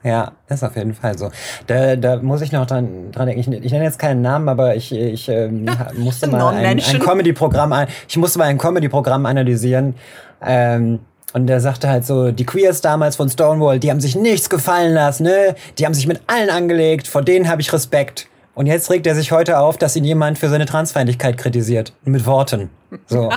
Ja, 0.04 0.32
ist 0.50 0.64
auf 0.64 0.76
jeden 0.76 0.94
Fall 0.94 1.18
so. 1.18 1.30
Da, 1.68 1.96
da 1.96 2.18
muss 2.18 2.42
ich 2.42 2.52
noch 2.52 2.66
dran, 2.66 3.12
dran 3.12 3.28
denken. 3.28 3.54
Ich, 3.54 3.66
ich 3.66 3.72
nenne 3.72 3.86
jetzt 3.86 4.00
keinen 4.00 4.22
Namen, 4.22 4.50
aber 4.50 4.76
ich, 4.76 4.92
ich 4.92 5.30
ähm, 5.30 5.70
musste 5.98 6.28
mal 6.28 6.56
ein, 6.56 6.80
ein 6.80 7.00
Comedy-Programm, 7.00 7.86
ich 8.08 8.18
musste 8.18 8.40
mal 8.40 8.46
ein 8.46 8.58
Comedy-Programm 8.58 9.26
analysieren. 9.26 9.96
Ähm, 10.44 11.00
und 11.34 11.48
der 11.48 11.62
sagte 11.62 11.88
halt 11.88 12.06
so, 12.06 12.32
die 12.32 12.46
Queers 12.46 12.82
damals 12.82 13.16
von 13.16 13.30
Stonewall, 13.30 13.80
die 13.80 13.90
haben 13.90 14.02
sich 14.02 14.16
nichts 14.16 14.50
gefallen 14.50 14.94
lassen, 14.94 15.24
ne? 15.24 15.56
Die 15.78 15.86
haben 15.86 15.94
sich 15.94 16.08
mit 16.08 16.22
allen 16.28 16.50
angelegt, 16.50 17.08
vor 17.08 17.22
denen 17.22 17.48
habe 17.48 17.62
ich 17.62 17.72
Respekt. 17.72 18.28
Und 18.54 18.66
jetzt 18.66 18.90
regt 18.90 19.08
er 19.08 19.16
sich 19.16 19.32
heute 19.32 19.60
auf, 19.60 19.78
dass 19.78 19.96
ihn 19.96 20.04
jemand 20.04 20.38
für 20.38 20.50
seine 20.50 20.66
Transfeindlichkeit 20.66 21.38
kritisiert. 21.38 21.94
Mit 22.04 22.26
Worten. 22.26 22.70
So. 23.08 23.32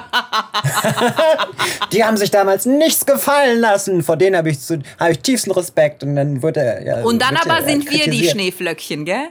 die 1.93 2.05
haben 2.05 2.17
sich 2.17 2.33
damals 2.33 2.67
nichts 2.67 3.07
gefallen 3.07 3.61
lassen. 3.61 4.03
Vor 4.03 4.17
denen 4.17 4.37
habe 4.37 4.51
ich, 4.51 4.59
hab 4.99 5.11
ich 5.11 5.21
tiefsten 5.21 5.53
Respekt. 5.53 6.03
Und 6.03 6.17
dann 6.17 6.43
wurde 6.43 6.61
er. 6.61 6.85
Ja, 6.85 7.03
Und 7.05 7.23
dann 7.23 7.37
aber 7.37 7.63
sind 7.65 7.89
wir 7.89 8.11
die 8.11 8.29
Schneeflöckchen, 8.29 9.05
gell? 9.05 9.29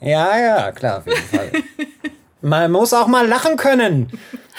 Ja, 0.00 0.38
ja, 0.38 0.72
klar, 0.72 0.98
auf 0.98 1.06
jeden 1.06 1.22
Fall. 1.22 1.50
Man 2.44 2.72
muss 2.72 2.92
auch 2.92 3.06
mal 3.06 3.26
lachen 3.26 3.56
können. 3.56 4.10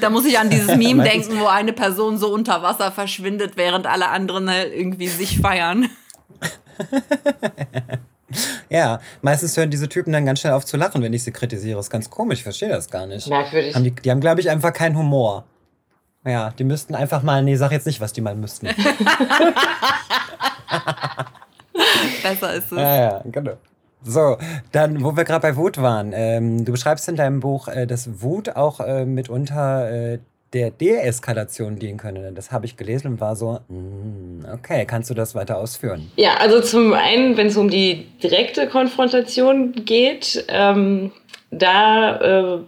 da 0.00 0.10
muss 0.10 0.24
ich 0.24 0.38
an 0.38 0.48
dieses 0.48 0.74
Meme 0.74 1.04
denken, 1.04 1.38
wo 1.38 1.46
eine 1.46 1.74
Person 1.74 2.16
so 2.16 2.32
unter 2.32 2.62
Wasser 2.62 2.90
verschwindet, 2.90 3.56
während 3.56 3.86
alle 3.86 4.08
anderen 4.08 4.48
halt 4.50 4.72
irgendwie 4.74 5.08
sich 5.08 5.38
feiern. 5.38 5.90
ja, 8.68 9.00
meistens 9.22 9.56
hören 9.56 9.70
diese 9.70 9.88
Typen 9.88 10.12
dann 10.12 10.26
ganz 10.26 10.40
schnell 10.40 10.52
auf 10.52 10.64
zu 10.64 10.76
lachen, 10.76 11.02
wenn 11.02 11.12
ich 11.12 11.22
sie 11.22 11.32
kritisiere. 11.32 11.76
Das 11.76 11.86
ist 11.86 11.90
ganz 11.90 12.10
komisch, 12.10 12.38
ich 12.38 12.44
verstehe 12.44 12.68
das 12.68 12.90
gar 12.90 13.06
nicht. 13.06 13.28
Merkwürdig. 13.28 13.74
Haben 13.74 13.84
die, 13.84 13.92
die 13.92 14.10
haben, 14.10 14.20
glaube 14.20 14.40
ich, 14.40 14.50
einfach 14.50 14.72
keinen 14.72 14.96
Humor. 14.98 15.44
Ja, 16.26 16.50
die 16.50 16.64
müssten 16.64 16.94
einfach 16.94 17.22
mal, 17.22 17.42
nee, 17.42 17.56
sag 17.56 17.70
jetzt 17.72 17.86
nicht, 17.86 18.00
was 18.00 18.14
die 18.14 18.22
mal 18.22 18.34
müssten. 18.34 18.66
Besser 22.22 22.54
ist 22.54 22.72
es. 22.72 22.78
Ja, 22.78 22.96
ja, 22.96 23.22
genau. 23.24 23.58
So, 24.02 24.38
dann, 24.72 25.02
wo 25.02 25.16
wir 25.16 25.24
gerade 25.24 25.40
bei 25.40 25.56
Wut 25.56 25.78
waren. 25.78 26.12
Ähm, 26.14 26.64
du 26.64 26.72
beschreibst 26.72 27.08
in 27.08 27.16
deinem 27.16 27.40
Buch, 27.40 27.68
äh, 27.68 27.86
dass 27.86 28.22
Wut 28.22 28.50
auch 28.50 28.80
äh, 28.80 29.04
mitunter 29.04 29.90
äh, 29.90 30.18
der 30.54 30.70
Deeskalation 30.70 31.78
dienen 31.78 31.98
könne. 31.98 32.32
Das 32.32 32.52
habe 32.52 32.64
ich 32.64 32.76
gelesen 32.76 33.08
und 33.08 33.20
war 33.20 33.36
so, 33.36 33.58
mm, 33.68 34.46
okay, 34.52 34.86
kannst 34.86 35.10
du 35.10 35.14
das 35.14 35.34
weiter 35.34 35.58
ausführen? 35.58 36.10
Ja, 36.16 36.36
also 36.36 36.60
zum 36.60 36.92
einen, 36.94 37.36
wenn 37.36 37.48
es 37.48 37.56
um 37.56 37.68
die 37.68 38.06
direkte 38.22 38.68
Konfrontation 38.68 39.72
geht, 39.84 40.44
ähm, 40.48 41.12
da 41.50 42.56
äh, 42.56 42.58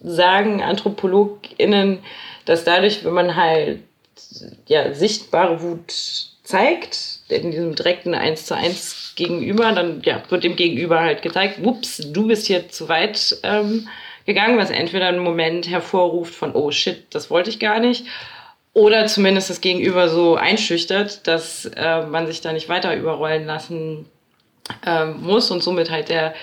sagen 0.00 0.62
AnthropologInnen, 0.62 1.98
dass 2.46 2.64
dadurch, 2.64 3.04
wenn 3.04 3.12
man 3.12 3.36
halt 3.36 3.80
ja, 4.66 4.92
sichtbare 4.94 5.62
Wut 5.62 5.92
zeigt, 6.42 7.20
in 7.28 7.50
diesem 7.50 7.74
direkten 7.74 8.14
Eins 8.14 8.46
zu 8.46 8.54
eins 8.54 9.14
Gegenüber, 9.16 9.72
dann 9.72 10.02
ja, 10.04 10.22
wird 10.28 10.44
dem 10.44 10.56
Gegenüber 10.56 11.00
halt 11.00 11.22
gezeigt, 11.22 11.60
ups, 11.62 12.02
du 12.12 12.26
bist 12.26 12.46
hier 12.46 12.68
zu 12.68 12.88
weit 12.88 13.38
ähm, 13.42 13.88
gegangen, 14.26 14.58
was 14.58 14.70
entweder 14.70 15.08
einen 15.08 15.18
Moment 15.18 15.68
hervorruft 15.68 16.34
von, 16.34 16.54
oh 16.54 16.70
shit, 16.70 17.04
das 17.10 17.30
wollte 17.30 17.50
ich 17.50 17.58
gar 17.58 17.80
nicht, 17.80 18.06
oder 18.72 19.06
zumindest 19.06 19.50
das 19.50 19.60
Gegenüber 19.60 20.08
so 20.08 20.34
einschüchtert, 20.34 21.26
dass 21.26 21.64
äh, 21.76 22.06
man 22.06 22.26
sich 22.26 22.40
da 22.40 22.52
nicht 22.52 22.68
weiter 22.68 22.94
überrollen 22.96 23.46
lassen 23.46 24.06
äh, 24.84 25.06
muss 25.06 25.50
und 25.50 25.62
somit 25.62 25.90
halt 25.90 26.08
der 26.08 26.34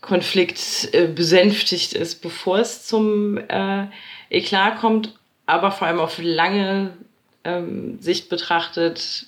Konflikt 0.00 0.88
äh, 0.92 1.06
besänftigt 1.06 1.92
ist, 1.92 2.20
bevor 2.20 2.58
es 2.58 2.84
zum 2.84 3.38
äh, 3.38 3.86
Eklat 4.30 4.78
kommt, 4.80 5.14
aber 5.46 5.70
vor 5.70 5.86
allem 5.86 6.00
auf 6.00 6.18
lange 6.20 6.94
ähm, 7.44 8.00
Sicht 8.00 8.28
betrachtet 8.28 9.26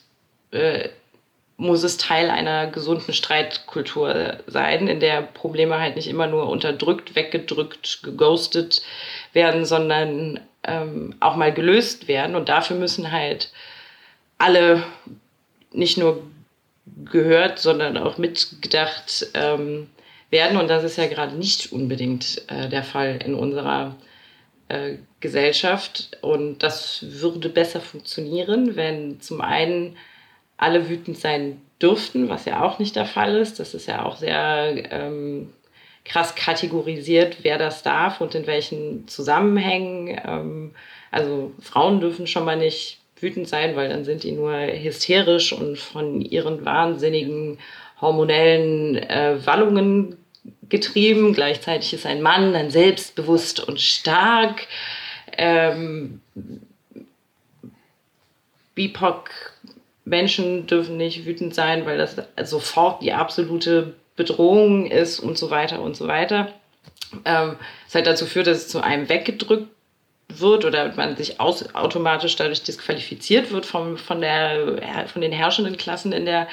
äh, 0.51 0.89
muss 1.61 1.83
es 1.83 1.99
Teil 1.99 2.31
einer 2.31 2.69
gesunden 2.69 3.13
Streitkultur 3.13 4.39
sein, 4.47 4.89
in 4.89 4.99
der 4.99 5.21
Probleme 5.21 5.79
halt 5.79 5.95
nicht 5.95 6.09
immer 6.09 6.27
nur 6.27 6.49
unterdrückt, 6.49 7.15
weggedrückt, 7.15 8.03
geghostet 8.03 8.81
werden, 9.35 9.67
sondern 9.67 10.41
ähm, 10.65 11.15
auch 11.21 11.37
mal 11.37 11.53
gelöst 11.53 12.09
werden. 12.09 12.35
Und 12.35 12.49
dafür 12.49 12.77
müssen 12.77 13.13
halt 13.13 13.53
alle 14.39 14.83
nicht 15.71 15.99
nur 15.99 16.23
gehört, 17.05 17.59
sondern 17.59 17.99
auch 17.99 18.17
mitgedacht 18.17 19.27
ähm, 19.35 19.91
werden. 20.31 20.57
Und 20.57 20.69
das 20.69 20.83
ist 20.83 20.97
ja 20.97 21.09
gerade 21.09 21.37
nicht 21.37 21.73
unbedingt 21.73 22.43
äh, 22.49 22.71
der 22.71 22.85
Fall 22.85 23.19
in 23.23 23.35
unserer 23.35 23.97
äh, 24.69 24.95
Gesellschaft. 25.21 26.17
Und 26.23 26.63
das 26.63 27.05
würde 27.07 27.51
besser 27.51 27.83
funktionieren, 27.83 28.77
wenn 28.77 29.21
zum 29.21 29.43
einen 29.43 29.99
alle 30.61 30.89
wütend 30.89 31.19
sein 31.19 31.61
dürften, 31.81 32.29
was 32.29 32.45
ja 32.45 32.63
auch 32.63 32.79
nicht 32.79 32.95
der 32.95 33.07
Fall 33.07 33.37
ist. 33.37 33.59
Das 33.59 33.73
ist 33.73 33.89
ja 33.89 34.05
auch 34.05 34.17
sehr 34.17 34.93
ähm, 34.93 35.51
krass 36.05 36.35
kategorisiert, 36.35 37.39
wer 37.43 37.57
das 37.57 37.83
darf 37.83 38.21
und 38.21 38.35
in 38.35 38.47
welchen 38.47 39.09
Zusammenhängen. 39.09 40.21
Ähm, 40.25 40.71
also 41.11 41.53
Frauen 41.61 42.01
dürfen 42.01 42.27
schon 42.27 42.45
mal 42.45 42.59
nicht 42.59 42.99
wütend 43.19 43.49
sein, 43.49 43.75
weil 43.75 43.89
dann 43.89 44.05
sind 44.05 44.23
die 44.23 44.33
nur 44.33 44.53
hysterisch 44.53 45.53
und 45.55 45.79
von 45.79 46.21
ihren 46.21 46.65
wahnsinnigen 46.65 47.59
hormonellen 48.01 48.97
äh, 48.97 49.39
Wallungen 49.47 50.17
getrieben. 50.69 51.33
Gleichzeitig 51.33 51.95
ist 51.95 52.07
ein 52.07 52.21
Mann 52.21 52.53
dann 52.53 52.71
selbstbewusst 52.71 53.61
und 53.61 53.81
stark. 53.81 54.67
Ähm, 55.39 56.21
BIPOC 58.75 59.31
Menschen 60.05 60.67
dürfen 60.67 60.97
nicht 60.97 61.27
wütend 61.27 61.55
sein, 61.55 61.87
weil 61.87 61.99
das 61.99 62.17
sofort 62.45 63.03
die 63.03 63.13
absolute 63.13 63.95
Bedrohung 64.17 64.87
ist 64.87 65.21
und 65.21 65.39
so 65.39 65.51
weiter 65.51 65.81
und 65.81 65.97
so 65.97 66.09
weiter. 66.09 66.53
Ähm, 67.25 67.57
es 67.89 67.95
halt 67.95 68.07
dazu 68.07 68.27
führt, 68.27 68.47
dass 68.47 68.59
es 68.59 68.69
zu 68.69 68.83
einem 68.83 69.09
weggedrückt 69.09 69.69
wird 70.29 70.65
oder 70.65 70.93
man 70.95 71.17
sich 71.17 71.41
aus, 71.41 71.75
automatisch 71.75 72.37
dadurch 72.37 72.63
disqualifiziert 72.63 73.51
wird 73.51 73.67
vom, 73.67 73.97
von, 73.97 74.21
der, 74.21 75.09
von 75.13 75.23
den 75.23 75.33
herrschenden 75.33 75.77
Klassen 75.77 76.13
in 76.13 76.25
der 76.25 76.49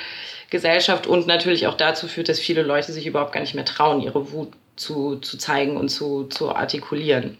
Gesellschaft 0.49 1.07
und 1.07 1.27
natürlich 1.27 1.67
auch 1.67 1.75
dazu 1.75 2.07
führt, 2.07 2.29
dass 2.29 2.39
viele 2.39 2.63
Leute 2.63 2.91
sich 2.91 3.05
überhaupt 3.05 3.33
gar 3.33 3.41
nicht 3.41 3.53
mehr 3.53 3.65
trauen, 3.65 4.01
ihre 4.01 4.31
Wut 4.31 4.53
zu, 4.75 5.17
zu 5.17 5.37
zeigen 5.37 5.77
und 5.77 5.89
zu, 5.89 6.25
zu 6.25 6.55
artikulieren. 6.55 7.37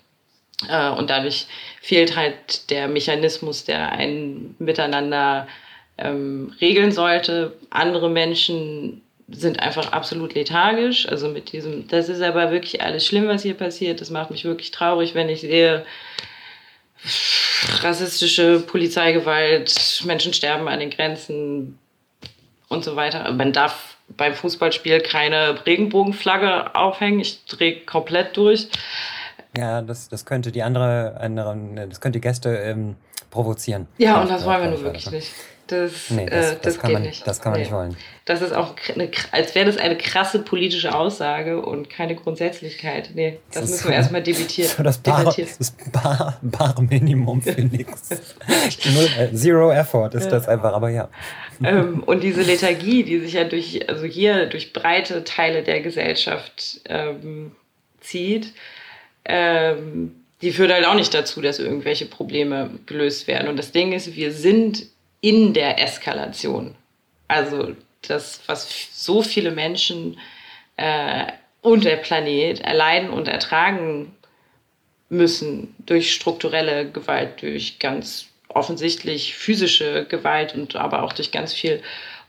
Äh, 0.68 0.90
und 0.90 1.10
dadurch 1.10 1.48
fehlt 1.82 2.16
halt 2.16 2.70
der 2.70 2.88
Mechanismus, 2.88 3.64
der 3.64 3.92
ein 3.94 4.56
Miteinander 4.60 5.48
ähm, 5.98 6.54
regeln 6.62 6.92
sollte. 6.92 7.54
Andere 7.70 8.10
Menschen 8.10 9.02
sind 9.30 9.60
einfach 9.60 9.92
absolut 9.92 10.36
lethargisch. 10.36 11.08
Also 11.08 11.28
mit 11.28 11.52
diesem, 11.52 11.88
das 11.88 12.10
ist 12.10 12.22
aber 12.22 12.52
wirklich 12.52 12.82
alles 12.82 13.06
schlimm, 13.06 13.28
was 13.28 13.44
hier 13.44 13.56
passiert. 13.56 14.00
Das 14.02 14.10
macht 14.10 14.32
mich 14.32 14.46
wirklich 14.46 14.72
traurig, 14.72 15.16
wenn 15.16 15.30
ich 15.30 15.42
sehe, 15.42 15.86
rassistische 17.82 18.60
Polizeigewalt, 18.62 20.04
Menschen 20.06 20.34
sterben 20.34 20.68
an 20.68 20.80
den 20.80 20.90
Grenzen 20.90 21.78
und 22.70 22.84
so 22.84 22.96
weiter. 22.96 23.32
Man 23.34 23.54
darf 23.54 23.98
beim 24.10 24.34
Fußballspiel 24.34 25.02
keine 25.02 25.66
Regenbogenflagge 25.66 26.76
aufhängen. 26.76 27.20
Ich 27.20 27.44
drehe 27.46 27.82
komplett 27.82 28.38
durch. 28.38 28.70
Ja, 29.58 29.82
das, 29.82 30.08
das 30.08 30.26
könnte 30.26 30.52
die 30.52 30.64
andere, 30.64 31.18
anderen, 31.20 31.76
das 31.76 32.00
könnte 32.00 32.20
die 32.20 32.22
Gäste 32.22 32.56
ähm, 32.56 32.96
provozieren. 33.30 33.88
Ja, 33.98 34.22
und 34.22 34.30
das 34.30 34.46
wollen 34.46 34.62
wir 34.62 34.70
nur 34.70 34.84
wirklich 34.84 35.10
nicht. 35.12 35.32
Das, 35.68 36.10
nee, 36.10 36.26
das, 36.26 36.34
äh, 36.34 36.50
das, 36.54 36.62
das 36.62 36.80
kann 36.80 36.94
man, 36.94 37.02
nicht. 37.02 37.28
Das 37.28 37.42
kann 37.42 37.52
man 37.52 37.60
nee. 37.60 37.66
nicht 37.66 37.74
wollen. 37.74 37.98
Das 38.26 38.42
ist 38.42 38.54
auch, 38.54 38.76
eine, 38.94 39.10
als 39.32 39.56
wäre 39.56 39.66
das 39.66 39.78
eine 39.78 39.98
krasse 39.98 40.40
politische 40.40 40.94
Aussage 40.94 41.62
und 41.62 41.90
keine 41.90 42.16
Grundsätzlichkeit. 42.16 43.12
Nee, 43.14 43.40
das, 43.52 43.62
das 43.62 43.70
müssen 43.72 43.84
wir 43.84 43.92
so, 43.92 43.94
erstmal 43.94 44.24
debattieren. 44.24 44.70
So 44.70 44.84
das 44.84 44.98
bare, 44.98 45.26
das 45.26 45.72
bare, 45.92 46.38
bare 46.42 46.82
Minimum 46.84 47.42
für 47.42 47.62
nichts. 47.62 48.12
Äh, 48.12 49.34
zero 49.34 49.72
Effort 49.72 50.14
ist 50.14 50.30
das 50.30 50.48
einfach, 50.48 50.74
aber 50.74 50.90
ja. 50.90 51.10
Ähm, 51.64 52.04
und 52.04 52.22
diese 52.24 52.42
Lethargie, 52.42 53.04
die 53.04 53.20
sich 53.20 53.34
ja 53.34 53.44
durch, 53.44 53.90
also 53.90 54.06
hier 54.06 54.48
durch 54.48 54.74
breite 54.74 55.24
Teile 55.24 55.64
der 55.64 55.82
Gesellschaft 55.82 56.82
ähm, 56.86 57.52
zieht, 58.02 58.54
ähm, 59.26 60.16
die 60.42 60.52
führt 60.52 60.72
halt 60.72 60.86
auch 60.86 60.94
nicht 60.94 61.14
dazu, 61.14 61.42
dass 61.42 61.60
irgendwelche 61.60 62.06
Probleme 62.06 62.72
gelöst 62.86 63.28
werden. 63.28 63.48
Und 63.48 63.58
das 63.58 63.72
Ding 63.72 63.92
ist, 63.92 64.16
wir 64.16 64.32
sind 64.32 64.88
in 65.22 65.54
der 65.54 65.82
Eskalation. 65.82 66.76
Also 67.28 67.76
das, 68.08 68.42
was 68.48 68.90
so 68.94 69.22
viele 69.22 69.52
Menschen 69.52 70.20
äh, 70.78 71.26
und 71.62 71.84
der 71.84 71.98
Planet 71.98 72.62
erleiden 72.62 73.10
und 73.10 73.28
ertragen 73.28 74.16
müssen 75.10 75.76
durch 75.80 76.14
strukturelle 76.14 76.90
Gewalt, 76.90 77.42
durch 77.42 77.80
ganz 77.80 78.28
offensichtlich 78.50 79.36
physische 79.36 80.06
Gewalt 80.06 80.54
und 80.54 80.76
aber 80.76 81.04
auch 81.04 81.14
durch 81.14 81.32
ganz 81.32 81.54
viel 81.54 81.82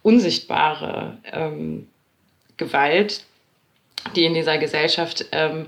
unsichtbare 0.02 1.18
ähm, 1.32 1.88
Gewalt, 2.56 3.24
die 4.14 4.24
in 4.24 4.34
dieser 4.34 4.58
Gesellschaft 4.58 5.26
ähm, 5.32 5.66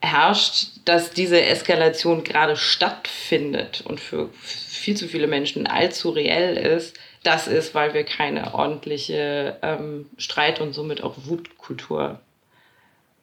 herrscht, 0.00 0.68
dass 0.86 1.10
diese 1.10 1.42
Eskalation 1.42 2.24
gerade 2.24 2.56
stattfindet 2.56 3.82
und 3.86 4.00
für 4.00 4.30
viel 4.40 4.96
zu 4.96 5.08
viele 5.08 5.26
Menschen 5.26 5.66
allzu 5.66 6.10
reell 6.10 6.56
ist, 6.56 6.98
das 7.22 7.46
ist, 7.48 7.74
weil 7.74 7.92
wir 7.92 8.04
keine 8.04 8.54
ordentliche 8.54 9.58
ähm, 9.62 10.06
Streit- 10.16 10.60
und 10.60 10.72
somit 10.72 11.02
auch 11.02 11.16
Wutkultur 11.26 12.20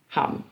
haben. 0.09 0.43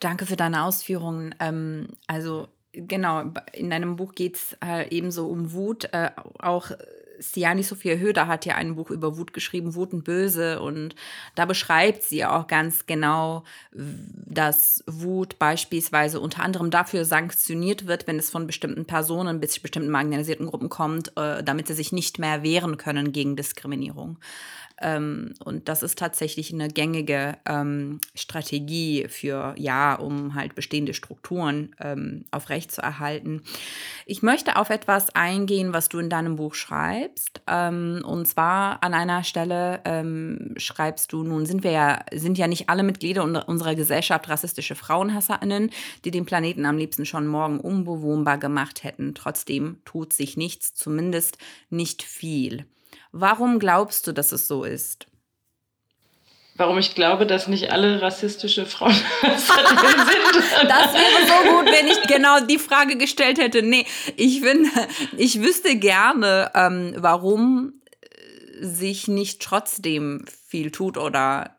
Danke 0.00 0.26
für 0.26 0.34
deine 0.34 0.64
Ausführungen. 0.64 1.34
Ähm, 1.38 1.90
also 2.08 2.48
genau, 2.72 3.22
in 3.52 3.70
deinem 3.70 3.94
Buch 3.94 4.16
geht 4.16 4.34
es 4.34 4.56
äh, 4.64 4.88
ebenso 4.90 5.28
um 5.28 5.52
Wut, 5.52 5.84
äh, 5.92 6.10
auch 6.40 6.72
Siani 7.22 7.62
Sophia 7.62 7.96
Höder 7.96 8.26
hat 8.26 8.44
ja 8.44 8.56
ein 8.56 8.74
Buch 8.74 8.90
über 8.90 9.16
Wut 9.16 9.32
geschrieben, 9.32 9.74
Wut 9.74 9.92
und 9.92 10.04
Böse. 10.04 10.60
Und 10.60 10.94
da 11.34 11.46
beschreibt 11.46 12.02
sie 12.02 12.24
auch 12.24 12.46
ganz 12.46 12.86
genau, 12.86 13.44
dass 13.72 14.82
Wut 14.86 15.38
beispielsweise 15.38 16.20
unter 16.20 16.42
anderem 16.42 16.70
dafür 16.70 17.04
sanktioniert 17.04 17.86
wird, 17.86 18.06
wenn 18.06 18.18
es 18.18 18.30
von 18.30 18.46
bestimmten 18.46 18.84
Personen 18.84 19.40
bis 19.40 19.58
bestimmten 19.58 19.90
marginalisierten 19.90 20.46
Gruppen 20.46 20.68
kommt, 20.68 21.16
äh, 21.16 21.42
damit 21.42 21.68
sie 21.68 21.74
sich 21.74 21.92
nicht 21.92 22.18
mehr 22.18 22.42
wehren 22.42 22.76
können 22.76 23.12
gegen 23.12 23.36
Diskriminierung. 23.36 24.18
Ähm, 24.80 25.34
und 25.44 25.68
das 25.68 25.82
ist 25.82 25.98
tatsächlich 25.98 26.52
eine 26.52 26.68
gängige 26.68 27.36
ähm, 27.46 28.00
Strategie 28.14 29.06
für, 29.08 29.54
ja, 29.56 29.94
um 29.94 30.34
halt 30.34 30.54
bestehende 30.54 30.92
Strukturen 30.92 31.74
ähm, 31.80 32.24
aufrechtzuerhalten. 32.30 33.42
Ich 34.06 34.22
möchte 34.22 34.56
auf 34.56 34.70
etwas 34.70 35.10
eingehen, 35.10 35.72
was 35.72 35.88
du 35.88 35.98
in 35.98 36.10
deinem 36.10 36.36
Buch 36.36 36.54
schreibst 36.54 37.11
schreibst. 37.12 37.42
Ähm, 37.46 38.02
und 38.04 38.26
zwar 38.26 38.82
an 38.82 38.94
einer 38.94 39.24
Stelle 39.24 39.80
ähm, 39.84 40.54
schreibst 40.56 41.12
du, 41.12 41.22
nun 41.24 41.46
sind 41.46 41.64
wir 41.64 41.70
ja, 41.70 42.04
sind 42.12 42.38
ja 42.38 42.46
nicht 42.46 42.68
alle 42.68 42.82
Mitglieder 42.82 43.22
unserer 43.48 43.74
Gesellschaft 43.74 44.28
rassistische 44.28 44.74
FrauenhasserInnen, 44.74 45.70
die 46.04 46.10
den 46.10 46.26
Planeten 46.26 46.66
am 46.66 46.78
liebsten 46.78 47.06
schon 47.06 47.26
morgen 47.26 47.60
unbewohnbar 47.60 48.38
gemacht 48.38 48.84
hätten. 48.84 49.14
Trotzdem 49.14 49.78
tut 49.84 50.12
sich 50.12 50.36
nichts, 50.36 50.74
zumindest 50.74 51.38
nicht 51.70 52.02
viel. 52.02 52.66
Warum 53.12 53.58
glaubst 53.58 54.06
du, 54.06 54.12
dass 54.12 54.32
es 54.32 54.48
so 54.48 54.64
ist? 54.64 55.06
Warum 56.54 56.78
ich 56.78 56.94
glaube, 56.94 57.26
dass 57.26 57.48
nicht 57.48 57.72
alle 57.72 58.02
rassistische 58.02 58.66
Frauen 58.66 58.92
sind. 59.22 60.68
Das 60.68 60.92
wäre 60.92 61.26
so 61.26 61.56
gut, 61.56 61.66
wenn 61.66 61.86
ich 61.86 62.02
genau 62.02 62.40
die 62.40 62.58
Frage 62.58 62.96
gestellt 62.96 63.38
hätte. 63.38 63.62
Nee, 63.62 63.86
ich 64.16 64.40
finde, 64.40 64.70
ich 65.16 65.40
wüsste 65.40 65.76
gerne, 65.76 66.50
ähm, 66.54 66.94
warum 66.96 67.74
sich 68.60 69.08
nicht 69.08 69.42
trotzdem 69.42 70.24
viel 70.48 70.70
tut 70.70 70.96
oder 70.98 71.56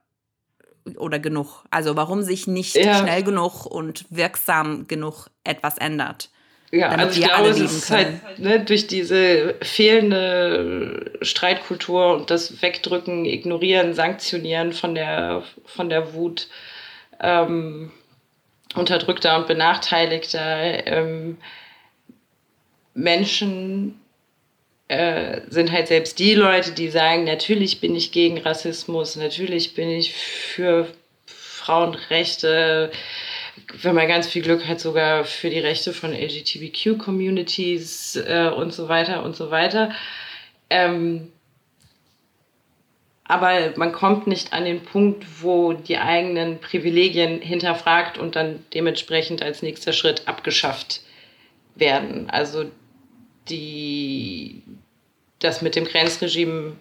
oder 0.98 1.20
genug. 1.20 1.64
Also 1.70 1.96
warum 1.96 2.24
sich 2.24 2.48
nicht 2.48 2.76
ja. 2.76 2.96
schnell 2.96 3.24
genug 3.24 3.66
und 3.66 4.06
wirksam 4.10 4.88
genug 4.88 5.28
etwas 5.44 5.78
ändert. 5.78 6.30
Ja, 6.74 6.90
also 6.90 7.22
ich 7.22 7.28
glaube, 7.28 7.50
es 7.50 7.60
ist 7.60 7.92
halt 7.92 8.40
ne, 8.40 8.60
durch 8.60 8.88
diese 8.88 9.54
fehlende 9.62 11.12
Streitkultur 11.22 12.16
und 12.16 12.32
das 12.32 12.64
Wegdrücken, 12.64 13.26
Ignorieren, 13.26 13.94
Sanktionieren 13.94 14.74
von 14.74 14.96
der, 14.96 15.44
von 15.66 15.90
der 15.90 16.16
Wut 16.16 16.48
ähm, 17.22 17.92
unterdrückter 18.74 19.38
und 19.38 19.46
benachteiligter 19.46 20.88
ähm, 20.88 21.38
Menschen 22.96 24.02
äh, 24.88 25.42
sind 25.50 25.72
halt 25.72 25.88
selbst 25.88 26.18
die 26.18 26.34
Leute, 26.34 26.72
die 26.72 26.90
sagen, 26.90 27.24
natürlich 27.24 27.82
bin 27.82 27.96
ich 27.96 28.12
gegen 28.12 28.40
Rassismus, 28.40 29.16
natürlich 29.16 29.76
bin 29.76 29.92
ich 29.92 30.16
für 30.16 30.88
Frauenrechte, 31.28 32.92
wenn 33.82 33.96
man 33.96 34.08
ganz 34.08 34.28
viel 34.28 34.42
Glück 34.42 34.66
hat, 34.68 34.80
sogar 34.80 35.26
für 35.26 35.50
die 35.50 35.60
Rechte 35.60 35.94
von 35.94 36.14
LGBTQ-Communities 36.14 38.16
äh, 38.16 38.52
und 38.56 38.74
so 38.74 38.90
weiter 38.90 39.24
und 39.24 39.36
so 39.36 39.52
weiter. 39.52 39.92
Ähm, 40.70 41.32
aber 43.26 43.74
man 43.78 43.94
kommt 43.94 44.28
nicht 44.28 44.54
an 44.54 44.66
den 44.66 44.82
Punkt, 44.82 45.26
wo 45.42 45.74
die 45.74 45.98
eigenen 45.98 46.60
Privilegien 46.60 47.42
hinterfragt 47.42 48.18
und 48.18 48.36
dann 48.36 48.66
dementsprechend 48.74 49.42
als 49.42 49.62
nächster 49.62 49.94
Schritt 49.94 50.28
abgeschafft 50.28 51.02
werden. 51.76 52.30
Also 52.30 52.66
die, 53.50 54.64
das 55.40 55.62
mit 55.62 55.76
dem 55.76 55.86
Grenzregime 55.86 56.76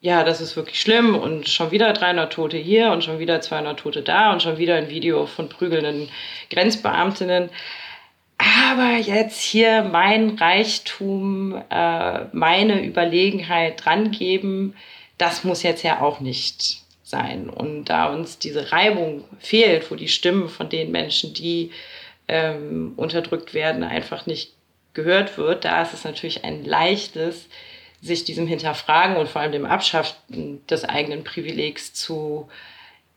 ja, 0.00 0.22
das 0.22 0.40
ist 0.40 0.56
wirklich 0.56 0.80
schlimm 0.80 1.16
und 1.16 1.48
schon 1.48 1.70
wieder 1.70 1.92
300 1.92 2.32
Tote 2.32 2.56
hier 2.56 2.92
und 2.92 3.02
schon 3.02 3.18
wieder 3.18 3.40
200 3.40 3.78
Tote 3.78 4.02
da 4.02 4.32
und 4.32 4.42
schon 4.42 4.58
wieder 4.58 4.76
ein 4.76 4.90
Video 4.90 5.26
von 5.26 5.48
prügelnden 5.48 6.08
Grenzbeamtinnen. 6.50 7.50
Aber 8.38 8.96
jetzt 8.96 9.42
hier 9.42 9.82
mein 9.82 10.36
Reichtum, 10.38 11.60
äh, 11.70 12.24
meine 12.32 12.84
Überlegenheit 12.84 13.84
drangeben, 13.84 14.76
das 15.18 15.42
muss 15.42 15.64
jetzt 15.64 15.82
ja 15.82 16.00
auch 16.00 16.20
nicht 16.20 16.82
sein. 17.02 17.50
Und 17.50 17.86
da 17.86 18.12
uns 18.12 18.38
diese 18.38 18.70
Reibung 18.70 19.24
fehlt, 19.40 19.90
wo 19.90 19.96
die 19.96 20.08
Stimmen 20.08 20.48
von 20.48 20.68
den 20.68 20.92
Menschen, 20.92 21.34
die 21.34 21.72
ähm, 22.28 22.92
unterdrückt 22.96 23.54
werden, 23.54 23.82
einfach 23.82 24.26
nicht 24.26 24.52
gehört 24.94 25.38
wird, 25.38 25.64
da 25.64 25.82
ist 25.82 25.94
es 25.94 26.04
natürlich 26.04 26.44
ein 26.44 26.64
leichtes, 26.64 27.48
sich 28.00 28.24
diesem 28.24 28.46
Hinterfragen 28.46 29.16
und 29.16 29.28
vor 29.28 29.40
allem 29.40 29.52
dem 29.52 29.66
Abschaffen 29.66 30.64
des 30.66 30.84
eigenen 30.84 31.24
Privilegs 31.24 31.92
zu 31.92 32.48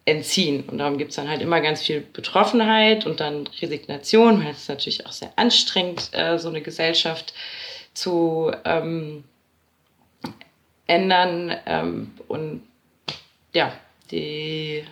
entziehen. 0.06 0.64
Und 0.68 0.80
darum 0.80 0.98
gibt 0.98 1.12
es 1.12 1.16
dann 1.16 1.30
halt 1.30 1.42
immer 1.42 1.62
ganz 1.62 1.84
viel 1.84 2.02
Betroffenheit 2.02 3.06
und 3.06 3.20
dann 3.20 3.48
Resignation, 3.62 4.44
weil 4.44 4.52
es 4.52 4.68
natürlich 4.68 5.06
auch 5.06 5.12
sehr 5.12 5.32
anstrengend, 5.36 6.10
äh, 6.14 6.40
so 6.40 6.50
eine 6.50 6.62
Gesellschaft 6.62 7.34
zu 7.94 8.52
ähm, 8.66 9.24
ändern. 10.88 11.56
Ähm, 11.68 12.12
und 12.28 12.64
ja, 13.54 13.74
die, 14.10 14.84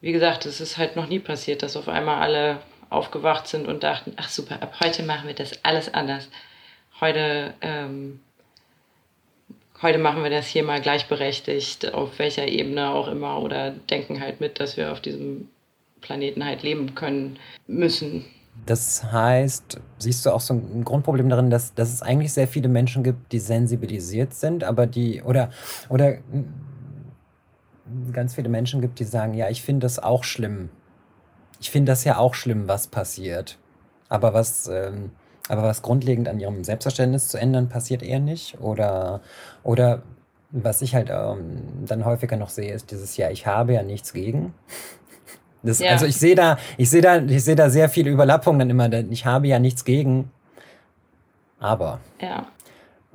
wie 0.00 0.12
gesagt, 0.12 0.46
es 0.46 0.60
ist 0.60 0.78
halt 0.78 0.96
noch 0.96 1.08
nie 1.08 1.18
passiert, 1.18 1.62
dass 1.62 1.76
auf 1.76 1.88
einmal 1.88 2.22
alle 2.22 2.60
aufgewacht 2.90 3.46
sind 3.46 3.68
und 3.68 3.82
dachten, 3.82 4.14
ach 4.16 4.30
super, 4.30 4.62
ab 4.62 4.76
heute 4.82 5.02
machen 5.02 5.26
wir 5.26 5.34
das 5.34 5.64
alles 5.64 5.92
anders. 5.92 6.28
Heute 7.00 7.52
ähm, 7.60 8.20
heute 9.82 9.98
machen 9.98 10.22
wir 10.22 10.30
das 10.30 10.46
hier 10.46 10.64
mal 10.64 10.80
gleichberechtigt, 10.80 11.92
auf 11.94 12.18
welcher 12.18 12.48
Ebene 12.48 12.90
auch 12.90 13.08
immer, 13.08 13.40
oder 13.42 13.70
denken 13.70 14.20
halt 14.20 14.40
mit, 14.40 14.60
dass 14.60 14.76
wir 14.76 14.92
auf 14.92 15.00
diesem 15.00 15.48
Planeten 16.00 16.44
halt 16.44 16.62
leben 16.62 16.94
können 16.94 17.38
müssen. 17.66 18.24
Das 18.66 19.04
heißt, 19.04 19.80
siehst 19.98 20.26
du 20.26 20.30
auch 20.30 20.40
so 20.40 20.54
ein 20.54 20.84
Grundproblem 20.84 21.28
darin, 21.28 21.50
dass, 21.50 21.74
dass 21.74 21.92
es 21.92 22.02
eigentlich 22.02 22.32
sehr 22.32 22.48
viele 22.48 22.68
Menschen 22.68 23.04
gibt, 23.04 23.32
die 23.32 23.38
sensibilisiert 23.38 24.34
sind, 24.34 24.64
aber 24.64 24.86
die, 24.86 25.22
oder, 25.22 25.50
oder 25.88 26.18
ganz 28.12 28.34
viele 28.34 28.48
Menschen 28.48 28.80
gibt, 28.80 28.98
die 28.98 29.04
sagen, 29.04 29.34
ja, 29.34 29.48
ich 29.48 29.62
finde 29.62 29.84
das 29.84 29.98
auch 29.98 30.24
schlimm. 30.24 30.70
Ich 31.60 31.70
finde 31.70 31.92
das 31.92 32.04
ja 32.04 32.18
auch 32.18 32.34
schlimm, 32.34 32.68
was 32.68 32.88
passiert. 32.88 33.58
Aber 34.08 34.34
was, 34.34 34.68
ähm, 34.68 35.10
aber 35.48 35.62
was 35.62 35.82
grundlegend 35.82 36.28
an 36.28 36.38
ihrem 36.38 36.62
Selbstverständnis 36.62 37.28
zu 37.28 37.38
ändern, 37.38 37.68
passiert 37.68 38.02
eher 38.02 38.20
nicht. 38.20 38.60
Oder, 38.60 39.20
oder 39.62 40.02
was 40.50 40.82
ich 40.82 40.94
halt 40.94 41.10
ähm, 41.10 41.62
dann 41.86 42.04
häufiger 42.04 42.36
noch 42.36 42.50
sehe, 42.50 42.72
ist 42.72 42.90
dieses 42.90 43.16
Ja, 43.16 43.30
ich 43.30 43.46
habe 43.46 43.72
ja 43.74 43.82
nichts 43.82 44.12
gegen. 44.12 44.54
Das, 45.64 45.80
ja. 45.80 45.90
Also 45.90 46.06
ich 46.06 46.16
sehe 46.16 46.36
da, 46.36 46.56
ich 46.76 46.88
sehe 46.88 47.02
da, 47.02 47.16
ich 47.16 47.42
sehe 47.42 47.56
da 47.56 47.68
sehr 47.68 47.88
viele 47.88 48.10
Überlappungen 48.10 48.60
dann 48.60 48.70
immer, 48.70 48.88
denn 48.88 49.10
ich 49.10 49.26
habe 49.26 49.48
ja 49.48 49.58
nichts 49.58 49.84
gegen. 49.84 50.30
Aber. 51.58 51.98
Ja. 52.20 52.46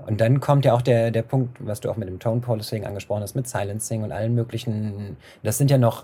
Und 0.06 0.20
dann 0.20 0.42
kommt 0.42 0.66
ja 0.66 0.74
auch 0.74 0.82
der, 0.82 1.12
der 1.12 1.22
Punkt, 1.22 1.58
was 1.66 1.80
du 1.80 1.90
auch 1.90 1.96
mit 1.96 2.10
dem 2.10 2.20
Tone 2.20 2.42
Policing 2.42 2.86
angesprochen 2.86 3.22
hast, 3.22 3.36
mit 3.36 3.48
Silencing 3.48 4.04
und 4.04 4.12
allen 4.12 4.36
möglichen. 4.36 5.16
Das 5.42 5.58
sind 5.58 5.72
ja 5.72 5.78
noch 5.78 6.04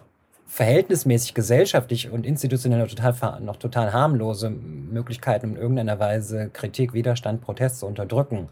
verhältnismäßig 0.49 1.35
gesellschaftlich 1.35 2.09
und 2.09 2.25
institutionell 2.25 2.79
noch 2.79 2.89
total, 2.89 3.39
noch 3.39 3.57
total 3.57 3.93
harmlose 3.93 4.49
Möglichkeiten, 4.49 5.51
in 5.51 5.55
irgendeiner 5.55 5.99
Weise 5.99 6.49
Kritik, 6.51 6.93
Widerstand, 6.93 7.41
Protest 7.41 7.79
zu 7.79 7.85
unterdrücken. 7.85 8.49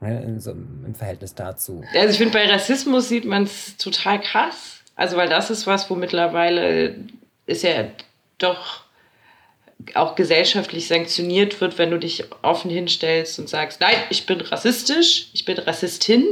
Ne, 0.00 0.36
so 0.38 0.52
Im 0.52 0.94
Verhältnis 0.94 1.34
dazu. 1.34 1.82
Also 1.94 2.10
ich 2.10 2.18
finde, 2.18 2.32
bei 2.32 2.50
Rassismus 2.50 3.08
sieht 3.08 3.24
man 3.24 3.44
es 3.44 3.76
total 3.76 4.20
krass. 4.20 4.80
Also 4.96 5.16
weil 5.16 5.28
das 5.28 5.50
ist 5.50 5.66
was, 5.66 5.90
wo 5.90 5.96
mittlerweile 5.96 6.94
ist 7.46 7.64
ja 7.64 7.84
doch 8.38 8.84
auch 9.94 10.14
gesellschaftlich 10.14 10.86
sanktioniert 10.86 11.60
wird, 11.60 11.78
wenn 11.78 11.90
du 11.90 11.98
dich 11.98 12.24
offen 12.42 12.70
hinstellst 12.70 13.38
und 13.40 13.48
sagst, 13.48 13.80
nein, 13.80 13.96
ich 14.08 14.24
bin 14.24 14.40
rassistisch, 14.40 15.30
ich 15.32 15.44
bin 15.44 15.58
Rassistin 15.58 16.24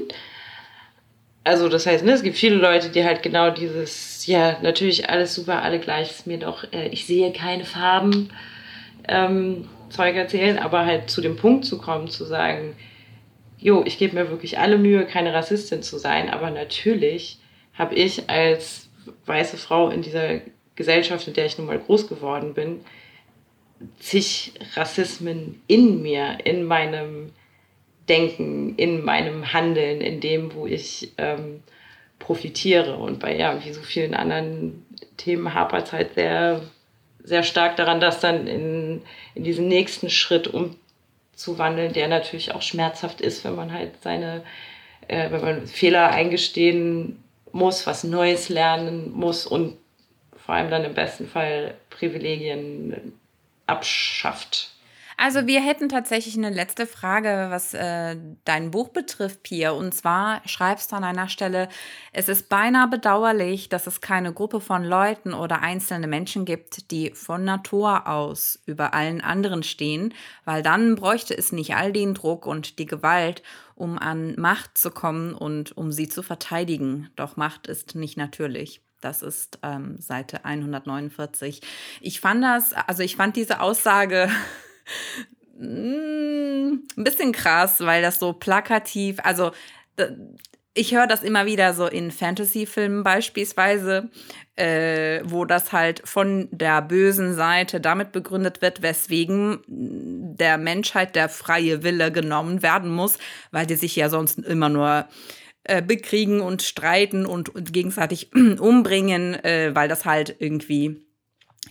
also 1.44 1.68
das 1.68 1.86
heißt, 1.86 2.04
ne, 2.04 2.12
es 2.12 2.22
gibt 2.22 2.36
viele 2.36 2.56
Leute, 2.56 2.88
die 2.90 3.04
halt 3.04 3.22
genau 3.22 3.50
dieses, 3.50 4.26
ja, 4.26 4.58
natürlich 4.62 5.10
alles 5.10 5.34
super, 5.34 5.62
alle 5.62 5.80
gleich, 5.80 6.10
ist 6.10 6.26
mir 6.26 6.38
doch, 6.38 6.64
äh, 6.72 6.88
ich 6.88 7.06
sehe 7.06 7.32
keine 7.32 7.64
Farben, 7.64 8.30
ähm, 9.08 9.68
Zeug 9.90 10.16
erzählen, 10.16 10.58
aber 10.58 10.86
halt 10.86 11.10
zu 11.10 11.20
dem 11.20 11.36
Punkt 11.36 11.64
zu 11.64 11.78
kommen, 11.78 12.08
zu 12.08 12.24
sagen, 12.24 12.76
jo, 13.58 13.82
ich 13.84 13.98
gebe 13.98 14.14
mir 14.14 14.30
wirklich 14.30 14.58
alle 14.58 14.78
Mühe, 14.78 15.04
keine 15.04 15.34
Rassistin 15.34 15.82
zu 15.82 15.98
sein, 15.98 16.30
aber 16.30 16.50
natürlich 16.50 17.38
habe 17.74 17.94
ich 17.94 18.28
als 18.30 18.88
weiße 19.26 19.56
Frau 19.56 19.90
in 19.90 20.02
dieser 20.02 20.40
Gesellschaft, 20.76 21.26
in 21.28 21.34
der 21.34 21.46
ich 21.46 21.58
nun 21.58 21.66
mal 21.66 21.78
groß 21.78 22.08
geworden 22.08 22.54
bin, 22.54 22.80
zig 23.98 24.52
Rassismen 24.74 25.60
in 25.66 26.02
mir, 26.02 26.38
in 26.44 26.64
meinem 26.64 27.32
Denken, 28.12 28.74
in 28.76 29.04
meinem 29.06 29.54
Handeln, 29.54 30.02
in 30.02 30.20
dem, 30.20 30.54
wo 30.54 30.66
ich 30.66 31.12
ähm, 31.16 31.62
profitiere. 32.18 32.96
Und 32.96 33.20
bei 33.20 33.34
ja, 33.34 33.64
wie 33.64 33.72
so 33.72 33.80
vielen 33.80 34.12
anderen 34.12 34.84
Themen 35.16 35.54
hapert 35.54 35.86
es 35.86 35.92
halt 35.92 36.14
sehr, 36.14 36.60
sehr 37.24 37.42
stark 37.42 37.76
daran, 37.76 38.00
das 38.00 38.20
dann 38.20 38.46
in, 38.46 39.00
in 39.34 39.44
diesen 39.44 39.66
nächsten 39.66 40.10
Schritt 40.10 40.46
umzuwandeln, 40.46 41.94
der 41.94 42.08
natürlich 42.08 42.54
auch 42.54 42.60
schmerzhaft 42.60 43.22
ist, 43.22 43.44
wenn 43.44 43.54
man 43.54 43.72
halt 43.72 44.02
seine, 44.02 44.42
äh, 45.08 45.30
wenn 45.30 45.40
man 45.40 45.66
Fehler 45.66 46.10
eingestehen 46.10 47.22
muss, 47.50 47.86
was 47.86 48.04
Neues 48.04 48.50
lernen 48.50 49.10
muss 49.12 49.46
und 49.46 49.78
vor 50.36 50.54
allem 50.54 50.70
dann 50.70 50.84
im 50.84 50.92
besten 50.92 51.26
Fall 51.26 51.74
Privilegien 51.88 53.14
abschafft. 53.66 54.71
Also 55.24 55.46
wir 55.46 55.60
hätten 55.60 55.88
tatsächlich 55.88 56.36
eine 56.36 56.50
letzte 56.50 56.84
Frage, 56.84 57.46
was 57.48 57.74
äh, 57.74 58.16
dein 58.44 58.72
Buch 58.72 58.88
betrifft, 58.88 59.44
Pia. 59.44 59.70
Und 59.70 59.94
zwar 59.94 60.42
schreibst 60.48 60.90
du 60.90 60.96
an 60.96 61.04
einer 61.04 61.28
Stelle, 61.28 61.68
es 62.12 62.28
ist 62.28 62.48
beinahe 62.48 62.88
bedauerlich, 62.88 63.68
dass 63.68 63.86
es 63.86 64.00
keine 64.00 64.32
Gruppe 64.32 64.60
von 64.60 64.82
Leuten 64.82 65.32
oder 65.32 65.62
einzelne 65.62 66.08
Menschen 66.08 66.44
gibt, 66.44 66.90
die 66.90 67.12
von 67.12 67.44
Natur 67.44 68.08
aus 68.08 68.58
über 68.66 68.94
allen 68.94 69.20
anderen 69.20 69.62
stehen, 69.62 70.12
weil 70.44 70.64
dann 70.64 70.96
bräuchte 70.96 71.38
es 71.38 71.52
nicht 71.52 71.76
all 71.76 71.92
den 71.92 72.14
Druck 72.14 72.44
und 72.44 72.80
die 72.80 72.86
Gewalt, 72.86 73.44
um 73.76 74.00
an 74.00 74.34
Macht 74.40 74.76
zu 74.76 74.90
kommen 74.90 75.34
und 75.34 75.76
um 75.76 75.92
sie 75.92 76.08
zu 76.08 76.24
verteidigen. 76.24 77.10
Doch 77.14 77.36
Macht 77.36 77.68
ist 77.68 77.94
nicht 77.94 78.16
natürlich. 78.16 78.80
Das 79.00 79.22
ist 79.22 79.60
ähm, 79.62 80.00
Seite 80.00 80.44
149. 80.44 81.60
Ich 82.00 82.20
fand 82.20 82.42
das, 82.42 82.72
also 82.72 83.04
ich 83.04 83.14
fand 83.14 83.36
diese 83.36 83.60
Aussage 83.60 84.28
ein 85.60 86.82
bisschen 86.96 87.32
krass, 87.32 87.80
weil 87.80 88.02
das 88.02 88.18
so 88.18 88.32
plakativ, 88.32 89.18
also 89.22 89.52
ich 90.74 90.94
höre 90.94 91.06
das 91.06 91.22
immer 91.22 91.44
wieder 91.46 91.74
so 91.74 91.86
in 91.86 92.10
Fantasy-Filmen 92.10 93.02
beispielsweise, 93.02 94.08
äh, 94.56 95.20
wo 95.24 95.44
das 95.44 95.72
halt 95.72 96.00
von 96.04 96.48
der 96.50 96.80
bösen 96.80 97.34
Seite 97.34 97.80
damit 97.80 98.12
begründet 98.12 98.62
wird, 98.62 98.80
weswegen 98.80 99.60
der 99.68 100.56
Menschheit 100.56 101.14
der 101.14 101.28
freie 101.28 101.82
Wille 101.82 102.10
genommen 102.10 102.62
werden 102.62 102.90
muss, 102.90 103.18
weil 103.50 103.66
die 103.66 103.74
sich 103.74 103.96
ja 103.96 104.08
sonst 104.08 104.38
immer 104.38 104.70
nur 104.70 105.06
äh, 105.64 105.82
bekriegen 105.82 106.40
und 106.40 106.62
streiten 106.62 107.26
und, 107.26 107.54
und 107.54 107.72
gegenseitig 107.72 108.30
umbringen, 108.34 109.34
äh, 109.44 109.72
weil 109.74 109.88
das 109.88 110.06
halt 110.06 110.36
irgendwie 110.38 111.04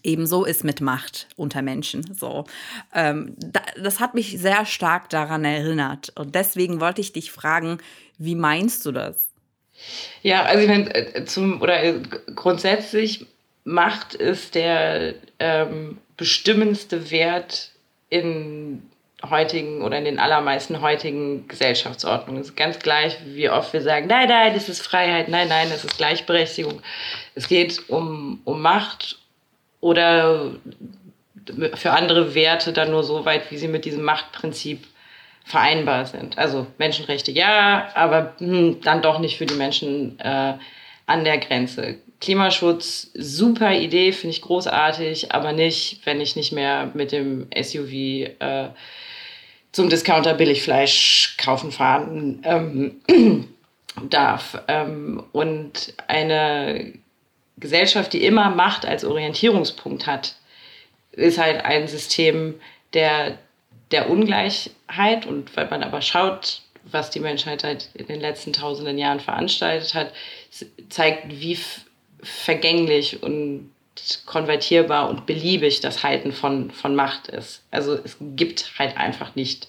ebenso 0.04 0.46
ist 0.46 0.64
mit 0.64 0.82
Macht 0.82 1.28
unter 1.36 1.62
Menschen. 1.62 2.14
So, 2.14 2.46
ähm, 2.94 3.36
da, 3.38 3.62
das 3.82 4.00
hat 4.00 4.14
mich 4.14 4.40
sehr 4.40 4.66
stark 4.66 5.10
daran 5.10 5.46
erinnert 5.46 6.12
und 6.16 6.36
deswegen 6.36 6.82
wollte 6.82 7.02
ich 7.02 7.14
dich 7.14 7.32
fragen, 7.32 7.80
wie 8.18 8.36
meinst 8.36 8.86
du 8.86 8.92
das? 8.92 9.28
Ja, 10.22 10.44
also 10.44 10.62
ich 10.62 10.70
meine, 10.70 10.94
äh, 10.94 11.26
zum 11.26 11.62
oder 11.62 11.84
äh, 11.84 12.00
grundsätzlich 12.36 13.26
Macht 13.64 14.16
ist 14.16 14.56
der 14.56 15.16
ähm, 15.40 16.00
bestimmendste 16.18 17.12
Wert 17.12 17.72
in 18.10 18.84
heutigen 19.30 19.84
oder 19.84 19.98
in 20.00 20.06
den 20.06 20.20
allermeisten 20.20 20.82
heutigen 20.82 21.48
Gesellschaftsordnungen. 21.48 22.42
Es 22.42 22.50
ist 22.50 22.56
ganz 22.56 22.80
gleich, 22.80 23.18
wie 23.26 23.50
oft 23.50 23.72
wir 23.74 23.82
sagen, 23.82 24.08
nein, 24.08 24.28
nein, 24.28 24.54
das 24.54 24.68
ist 24.68 24.82
Freiheit, 24.82 25.30
nein, 25.30 25.48
nein, 25.48 25.68
das 25.70 25.86
ist 25.86 25.98
Gleichberechtigung. 25.98 26.82
Es 27.36 27.48
geht 27.48 27.88
um, 27.90 28.42
um 28.46 28.62
Macht 28.62 29.21
oder 29.82 30.52
für 31.74 31.92
andere 31.92 32.34
Werte 32.34 32.72
dann 32.72 32.92
nur 32.92 33.04
so 33.04 33.26
weit, 33.26 33.52
wie 33.52 33.58
sie 33.58 33.68
mit 33.68 33.84
diesem 33.84 34.04
Machtprinzip 34.04 34.86
vereinbar 35.44 36.06
sind. 36.06 36.38
Also 36.38 36.68
Menschenrechte 36.78 37.32
ja, 37.32 37.90
aber 37.96 38.36
hm, 38.38 38.80
dann 38.82 39.02
doch 39.02 39.20
nicht 39.20 39.38
für 39.38 39.48
die 39.48 39.56
Menschen 39.56 40.20
äh, 40.20 40.54
an 41.08 41.24
der 41.24 41.40
Grenze. 41.40 41.98
Klimaschutz, 42.22 43.10
super 43.16 43.74
Idee, 43.74 44.12
finde 44.12 44.36
ich 44.36 44.44
großartig, 44.44 45.34
aber 45.34 45.52
nicht, 45.52 46.02
wenn 46.06 46.22
ich 46.22 46.36
nicht 46.36 46.54
mehr 46.54 46.92
mit 46.94 47.12
dem 47.12 47.48
SUV 47.60 47.92
äh, 47.92 48.70
zum 49.72 49.90
Discounter 49.90 50.36
Billigfleisch 50.36 51.36
kaufen 51.38 51.72
fahren 51.72 52.42
ähm, 52.44 53.48
darf. 54.10 54.62
Ähm, 54.68 55.24
und 55.32 55.94
eine 56.08 56.94
Gesellschaft, 57.62 58.12
die 58.12 58.26
immer 58.26 58.50
Macht 58.50 58.86
als 58.86 59.06
Orientierungspunkt 59.06 60.06
hat, 60.06 60.36
ist 61.14 61.38
halt 61.38 61.64
ein 61.64 61.88
System 61.88 62.60
der, 62.94 63.38
der 63.92 64.10
Ungleichheit. 64.10 65.26
Und 65.26 65.56
weil 65.56 65.70
man 65.70 65.84
aber 65.84 66.02
schaut, 66.02 66.62
was 66.84 67.10
die 67.10 67.22
Menschheit 67.22 67.64
halt 67.64 67.90
in 67.94 68.08
den 68.08 68.20
letzten 68.20 68.52
tausenden 68.52 68.98
Jahren 68.98 69.22
veranstaltet 69.22 69.94
hat, 69.94 70.12
zeigt, 70.90 71.30
wie 71.30 71.58
vergänglich 72.22 73.24
und 73.24 73.72
konvertierbar 74.26 75.10
und 75.10 75.26
beliebig 75.26 75.82
das 75.82 76.04
Halten 76.04 76.32
von, 76.32 76.72
von 76.72 76.96
Macht 76.96 77.28
ist. 77.28 77.64
Also 77.72 77.94
es 78.04 78.18
gibt 78.20 78.72
halt 78.80 78.98
einfach 78.98 79.36
nicht 79.36 79.68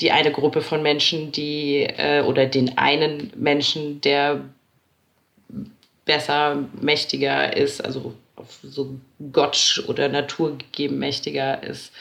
die 0.00 0.12
eine 0.12 0.32
Gruppe 0.32 0.60
von 0.60 0.82
Menschen, 0.82 1.30
die 1.30 1.82
äh, 1.82 2.22
oder 2.22 2.46
den 2.46 2.78
einen 2.78 3.32
Menschen, 3.36 4.00
der 4.00 4.44
besser, 6.04 6.64
mächtiger 6.80 7.56
ist, 7.56 7.84
also 7.84 8.14
so 8.62 8.98
Gott 9.32 9.84
oder 9.86 10.08
Natur 10.08 10.58
gegeben 10.58 10.98
mächtiger 10.98 11.62
ist. 11.62 11.92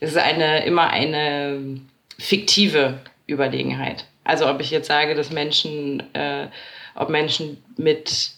Es 0.00 0.10
ist 0.10 0.18
eine, 0.18 0.64
immer 0.64 0.90
eine 0.90 1.80
fiktive 2.18 3.00
Überlegenheit. 3.26 4.06
Also 4.24 4.48
ob 4.48 4.60
ich 4.60 4.70
jetzt 4.70 4.88
sage, 4.88 5.14
dass 5.14 5.30
Menschen, 5.30 6.02
äh, 6.14 6.48
ob 6.94 7.08
Menschen 7.08 7.62
mit 7.76 8.32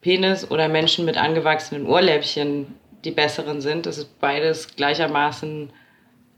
Penis 0.00 0.50
oder 0.50 0.68
Menschen 0.68 1.04
mit 1.04 1.16
angewachsenen 1.16 1.86
Ohrläppchen 1.86 2.74
die 3.04 3.10
besseren 3.10 3.60
sind, 3.60 3.86
das 3.86 3.98
ist 3.98 4.18
beides 4.20 4.76
gleichermaßen 4.76 5.70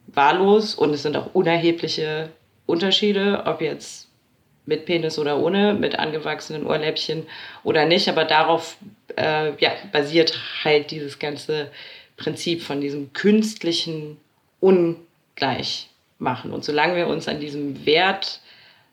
wahllos 0.06 0.74
und 0.74 0.94
es 0.94 1.02
sind 1.02 1.16
auch 1.16 1.34
unerhebliche 1.34 2.30
Unterschiede, 2.64 3.42
ob 3.46 3.60
jetzt 3.60 4.05
mit 4.66 4.84
Penis 4.84 5.18
oder 5.18 5.38
ohne, 5.38 5.74
mit 5.74 5.98
angewachsenen 5.98 6.66
Ohrläppchen 6.66 7.26
oder 7.64 7.86
nicht. 7.86 8.08
Aber 8.08 8.24
darauf 8.24 8.76
äh, 9.16 9.52
ja, 9.58 9.72
basiert 9.92 10.38
halt 10.64 10.90
dieses 10.90 11.18
ganze 11.18 11.70
Prinzip 12.16 12.62
von 12.62 12.80
diesem 12.80 13.12
künstlichen 13.12 14.18
Ungleichmachen. 14.60 16.52
Und 16.52 16.64
solange 16.64 16.96
wir 16.96 17.06
uns 17.06 17.28
an 17.28 17.40
diesem 17.40 17.86
Wert 17.86 18.40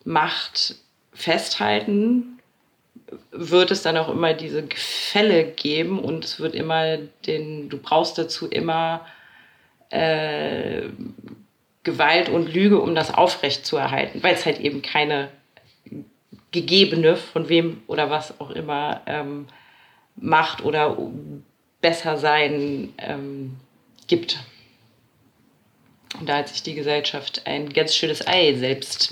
Macht 0.05 0.75
festhalten, 1.13 2.39
wird 3.31 3.71
es 3.71 3.81
dann 3.81 3.97
auch 3.97 4.09
immer 4.09 4.33
diese 4.33 4.63
Gefälle 4.63 5.45
geben 5.45 5.99
und 5.99 6.25
es 6.25 6.39
wird 6.39 6.55
immer 6.55 6.97
den, 7.25 7.69
du 7.69 7.77
brauchst 7.77 8.17
dazu 8.17 8.47
immer 8.47 9.05
äh, 9.89 10.83
Gewalt 11.83 12.29
und 12.29 12.53
Lüge, 12.53 12.79
um 12.79 12.95
das 12.95 13.13
aufrecht 13.13 13.65
zu 13.65 13.77
erhalten, 13.77 14.23
weil 14.23 14.33
es 14.33 14.45
halt 14.45 14.59
eben 14.59 14.81
keine 14.81 15.29
Gegebene, 16.53 17.17
von 17.17 17.49
wem 17.49 17.83
oder 17.87 18.09
was 18.09 18.39
auch 18.39 18.51
immer, 18.51 19.01
ähm, 19.05 19.47
Macht 20.15 20.63
oder 20.63 20.95
besser 21.81 22.17
sein 22.17 22.93
ähm, 22.97 23.57
gibt. 24.07 24.39
Und 26.19 26.29
da 26.29 26.37
hat 26.37 26.47
sich 26.47 26.63
die 26.63 26.75
Gesellschaft 26.75 27.41
ein 27.45 27.73
ganz 27.73 27.95
schönes 27.95 28.25
Ei 28.27 28.53
selbst 28.53 29.11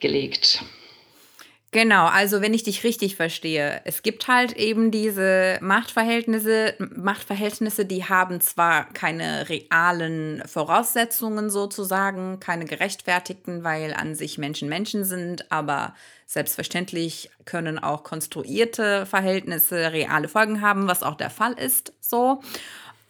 mitgelegt. 0.00 0.64
Genau, 1.74 2.06
also 2.06 2.40
wenn 2.40 2.54
ich 2.54 2.62
dich 2.62 2.84
richtig 2.84 3.16
verstehe, 3.16 3.80
es 3.82 4.04
gibt 4.04 4.28
halt 4.28 4.52
eben 4.52 4.92
diese 4.92 5.58
Machtverhältnisse, 5.60 6.74
Machtverhältnisse, 6.78 7.84
die 7.84 8.04
haben 8.04 8.40
zwar 8.40 8.84
keine 8.92 9.48
realen 9.48 10.40
Voraussetzungen 10.46 11.50
sozusagen, 11.50 12.38
keine 12.38 12.64
gerechtfertigten, 12.64 13.64
weil 13.64 13.92
an 13.92 14.14
sich 14.14 14.38
Menschen 14.38 14.68
Menschen 14.68 15.04
sind, 15.04 15.50
aber 15.50 15.96
selbstverständlich 16.26 17.28
können 17.44 17.80
auch 17.80 18.04
konstruierte 18.04 19.04
Verhältnisse 19.04 19.92
reale 19.92 20.28
Folgen 20.28 20.60
haben, 20.60 20.86
was 20.86 21.02
auch 21.02 21.16
der 21.16 21.30
Fall 21.30 21.54
ist, 21.54 21.92
so. 22.00 22.40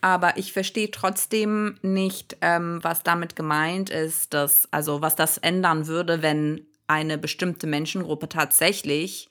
Aber 0.00 0.38
ich 0.38 0.54
verstehe 0.54 0.90
trotzdem 0.90 1.78
nicht, 1.82 2.38
ähm, 2.40 2.78
was 2.80 3.02
damit 3.02 3.36
gemeint 3.36 3.90
ist, 3.90 4.32
dass, 4.32 4.66
also 4.70 5.02
was 5.02 5.16
das 5.16 5.36
ändern 5.36 5.86
würde, 5.86 6.22
wenn 6.22 6.66
eine 6.86 7.18
bestimmte 7.18 7.66
Menschengruppe 7.66 8.28
tatsächlich 8.28 9.28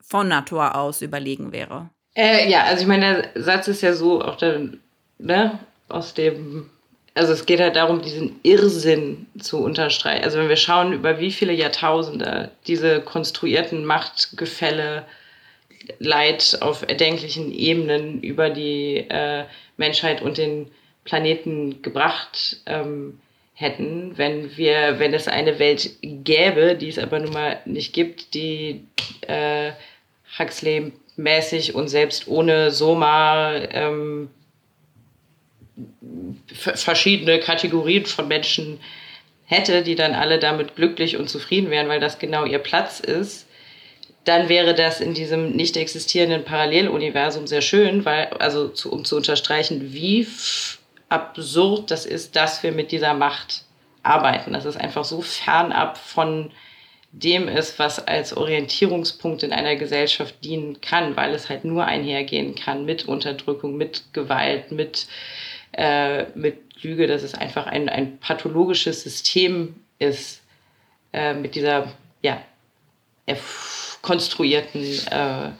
von 0.00 0.28
Natur 0.28 0.74
aus 0.74 1.02
überlegen 1.02 1.52
wäre. 1.52 1.90
Äh, 2.14 2.50
ja, 2.50 2.64
also 2.64 2.82
ich 2.82 2.88
meine, 2.88 3.30
der 3.34 3.42
Satz 3.42 3.68
ist 3.68 3.82
ja 3.82 3.92
so 3.92 4.22
auch 4.22 4.36
dann, 4.36 4.80
ne, 5.18 5.58
aus 5.88 6.14
dem, 6.14 6.70
also 7.14 7.32
es 7.32 7.46
geht 7.46 7.60
halt 7.60 7.76
darum, 7.76 8.02
diesen 8.02 8.40
Irrsinn 8.42 9.26
zu 9.38 9.58
unterstreichen. 9.58 10.24
Also 10.24 10.38
wenn 10.38 10.48
wir 10.48 10.56
schauen, 10.56 10.92
über 10.92 11.20
wie 11.20 11.30
viele 11.30 11.52
Jahrtausende 11.52 12.50
diese 12.66 13.00
konstruierten 13.00 13.84
Machtgefälle 13.84 15.04
Leid 15.98 16.58
auf 16.60 16.82
erdenklichen 16.82 17.52
Ebenen 17.52 18.20
über 18.20 18.50
die 18.50 19.06
äh, 19.08 19.44
Menschheit 19.76 20.20
und 20.22 20.36
den 20.36 20.70
Planeten 21.04 21.82
gebracht 21.82 22.58
ähm, 22.66 23.20
hätten, 23.58 24.16
wenn 24.16 24.56
wir, 24.56 25.00
wenn 25.00 25.12
es 25.12 25.26
eine 25.26 25.58
Welt 25.58 25.90
gäbe, 26.00 26.76
die 26.76 26.88
es 26.88 26.98
aber 26.98 27.18
nun 27.18 27.32
mal 27.32 27.58
nicht 27.64 27.92
gibt, 27.92 28.34
die 28.34 28.84
äh, 29.26 29.72
Huxley 30.38 30.92
mäßig 31.16 31.74
und 31.74 31.88
selbst 31.88 32.28
ohne 32.28 32.70
Soma 32.70 33.56
ähm, 33.72 34.30
verschiedene 36.54 37.40
Kategorien 37.40 38.06
von 38.06 38.28
Menschen 38.28 38.78
hätte, 39.46 39.82
die 39.82 39.96
dann 39.96 40.14
alle 40.14 40.38
damit 40.38 40.76
glücklich 40.76 41.16
und 41.16 41.28
zufrieden 41.28 41.70
wären, 41.70 41.88
weil 41.88 41.98
das 41.98 42.20
genau 42.20 42.44
ihr 42.44 42.60
Platz 42.60 43.00
ist, 43.00 43.48
dann 44.22 44.48
wäre 44.48 44.74
das 44.74 45.00
in 45.00 45.14
diesem 45.14 45.56
nicht 45.56 45.76
existierenden 45.76 46.44
Paralleluniversum 46.44 47.48
sehr 47.48 47.62
schön, 47.62 48.04
weil, 48.04 48.26
also 48.38 48.68
zu, 48.68 48.92
um 48.92 49.04
zu 49.04 49.16
unterstreichen, 49.16 49.92
wie 49.92 50.28
absurd 51.08 51.90
das 51.90 52.06
ist, 52.06 52.36
dass 52.36 52.62
wir 52.62 52.72
mit 52.72 52.92
dieser 52.92 53.14
Macht 53.14 53.64
arbeiten. 54.02 54.52
Das 54.52 54.64
ist 54.64 54.76
einfach 54.76 55.04
so 55.04 55.20
fernab 55.20 55.98
von 55.98 56.50
dem 57.12 57.48
ist, 57.48 57.78
was 57.78 58.06
als 58.06 58.36
Orientierungspunkt 58.36 59.42
in 59.42 59.52
einer 59.52 59.76
Gesellschaft 59.76 60.44
dienen 60.44 60.80
kann, 60.80 61.16
weil 61.16 61.34
es 61.34 61.48
halt 61.48 61.64
nur 61.64 61.84
einhergehen 61.84 62.54
kann 62.54 62.84
mit 62.84 63.08
Unterdrückung, 63.08 63.76
mit 63.76 64.12
Gewalt, 64.12 64.72
mit, 64.72 65.06
äh, 65.72 66.24
mit 66.34 66.82
Lüge, 66.82 67.06
dass 67.06 67.22
es 67.22 67.34
einfach 67.34 67.66
ein, 67.66 67.88
ein 67.88 68.18
pathologisches 68.18 69.02
System 69.02 69.76
ist 69.98 70.42
äh, 71.12 71.32
mit 71.32 71.54
dieser 71.54 71.90
ja, 72.22 72.42
konstruierten 74.02 74.82
äh, 75.10 75.50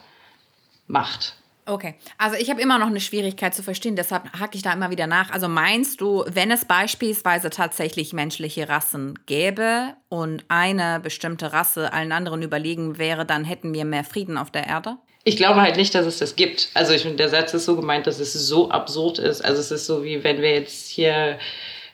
Macht. 0.87 1.38
Okay, 1.69 1.97
also 2.17 2.35
ich 2.37 2.49
habe 2.49 2.63
immer 2.63 2.79
noch 2.79 2.87
eine 2.87 2.99
Schwierigkeit 2.99 3.55
zu 3.55 3.63
verstehen, 3.63 3.95
deshalb 3.95 4.33
hacke 4.41 4.57
ich 4.57 4.63
da 4.63 4.73
immer 4.73 4.89
wieder 4.91 5.07
nach. 5.07 5.31
Also 5.33 5.49
meinst 5.49 6.01
du, 6.01 6.25
wenn 6.27 6.51
es 6.51 6.65
beispielsweise 6.65 7.51
tatsächlich 7.51 8.15
menschliche 8.15 8.71
Rassen 8.71 9.19
gäbe 9.27 9.95
und 10.09 10.47
eine 10.49 10.99
bestimmte 10.99 11.53
Rasse 11.53 11.93
allen 11.93 12.13
anderen 12.13 12.41
überlegen 12.41 12.97
wäre, 12.97 13.27
dann 13.27 13.45
hätten 13.45 13.75
wir 13.75 13.85
mehr 13.85 14.03
Frieden 14.03 14.39
auf 14.39 14.51
der 14.51 14.67
Erde? 14.67 14.97
Ich 15.25 15.37
glaube 15.37 15.61
halt 15.61 15.77
nicht, 15.77 15.95
dass 15.95 16.07
es 16.07 16.17
das 16.17 16.37
gibt. 16.37 16.71
Also 16.73 16.95
ich 16.95 17.03
finde, 17.03 17.19
der 17.19 17.29
Satz 17.29 17.53
ist 17.53 17.67
so 17.67 17.77
gemeint, 17.77 18.07
dass 18.07 18.19
es 18.19 18.33
so 18.33 18.71
absurd 18.71 19.19
ist. 19.19 19.45
Also 19.45 19.61
es 19.61 19.71
ist 19.71 19.85
so 19.85 20.03
wie 20.03 20.25
wenn 20.25 20.41
wir 20.41 20.55
jetzt 20.55 20.89
hier 20.89 21.39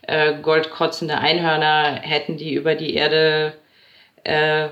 äh, 0.02 0.40
goldkotzende 0.40 1.18
Einhörner 1.18 1.98
hätten, 2.00 2.36
die 2.36 2.54
über 2.54 2.76
die 2.76 2.94
Erde 2.94 3.54
äh, 4.22 4.68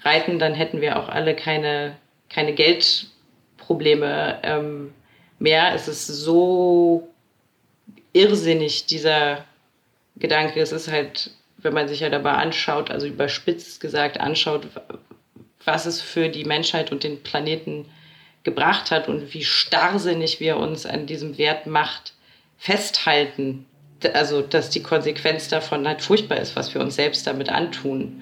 reiten, 0.00 0.40
dann 0.40 0.54
hätten 0.54 0.80
wir 0.80 0.98
auch 0.98 1.08
alle 1.08 1.36
keine, 1.36 1.96
keine 2.28 2.52
Geld 2.52 3.06
Probleme 3.70 4.40
ähm, 4.42 4.92
mehr. 5.38 5.72
Es 5.76 5.86
ist 5.86 6.08
so 6.08 7.08
irrsinnig, 8.12 8.86
dieser 8.86 9.44
Gedanke. 10.16 10.60
Es 10.60 10.72
ist 10.72 10.90
halt, 10.90 11.30
wenn 11.58 11.72
man 11.72 11.86
sich 11.86 12.00
ja 12.00 12.08
dabei 12.08 12.32
anschaut, 12.32 12.90
also 12.90 13.06
überspitzt 13.06 13.80
gesagt 13.80 14.18
anschaut, 14.18 14.66
was 15.64 15.86
es 15.86 16.00
für 16.00 16.28
die 16.30 16.44
Menschheit 16.44 16.90
und 16.90 17.04
den 17.04 17.22
Planeten 17.22 17.86
gebracht 18.42 18.90
hat 18.90 19.06
und 19.06 19.32
wie 19.34 19.44
starrsinnig 19.44 20.40
wir 20.40 20.56
uns 20.56 20.84
an 20.84 21.06
diesem 21.06 21.38
Wert 21.38 21.66
Macht 21.66 22.14
festhalten. 22.58 23.66
Also, 24.14 24.42
dass 24.42 24.70
die 24.70 24.82
Konsequenz 24.82 25.46
davon 25.46 25.86
halt 25.86 26.02
furchtbar 26.02 26.38
ist, 26.38 26.56
was 26.56 26.74
wir 26.74 26.80
uns 26.80 26.96
selbst 26.96 27.24
damit 27.24 27.50
antun. 27.50 28.20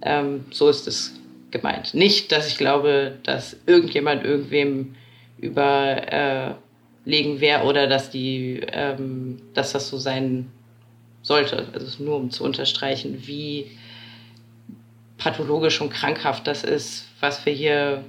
Ähm, 0.00 0.46
so 0.50 0.70
ist 0.70 0.88
es 0.88 1.19
gemeint. 1.50 1.94
Nicht, 1.94 2.32
dass 2.32 2.46
ich 2.48 2.56
glaube, 2.56 3.18
dass 3.22 3.56
irgendjemand 3.66 4.24
irgendwem 4.24 4.94
überlegen 5.38 6.60
wäre 7.40 7.64
oder 7.64 7.86
dass 7.86 8.10
die, 8.10 8.60
ähm, 8.72 9.40
dass 9.54 9.72
das 9.72 9.88
so 9.88 9.98
sein 9.98 10.50
sollte. 11.22 11.68
Also 11.72 12.02
nur 12.02 12.16
um 12.16 12.30
zu 12.30 12.44
unterstreichen, 12.44 13.26
wie 13.26 13.70
pathologisch 15.18 15.80
und 15.80 15.90
krankhaft 15.90 16.46
das 16.46 16.64
ist, 16.64 17.06
was 17.20 17.44
wir 17.44 17.52
hier, 17.52 18.04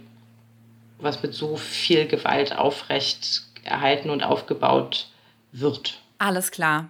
was 0.99 1.21
mit 1.21 1.33
so 1.33 1.57
viel 1.57 2.07
Gewalt 2.07 2.55
aufrecht 2.55 3.43
erhalten 3.63 4.09
und 4.09 4.23
aufgebaut 4.23 5.07
wird. 5.51 5.99
Alles 6.17 6.51
klar. 6.51 6.89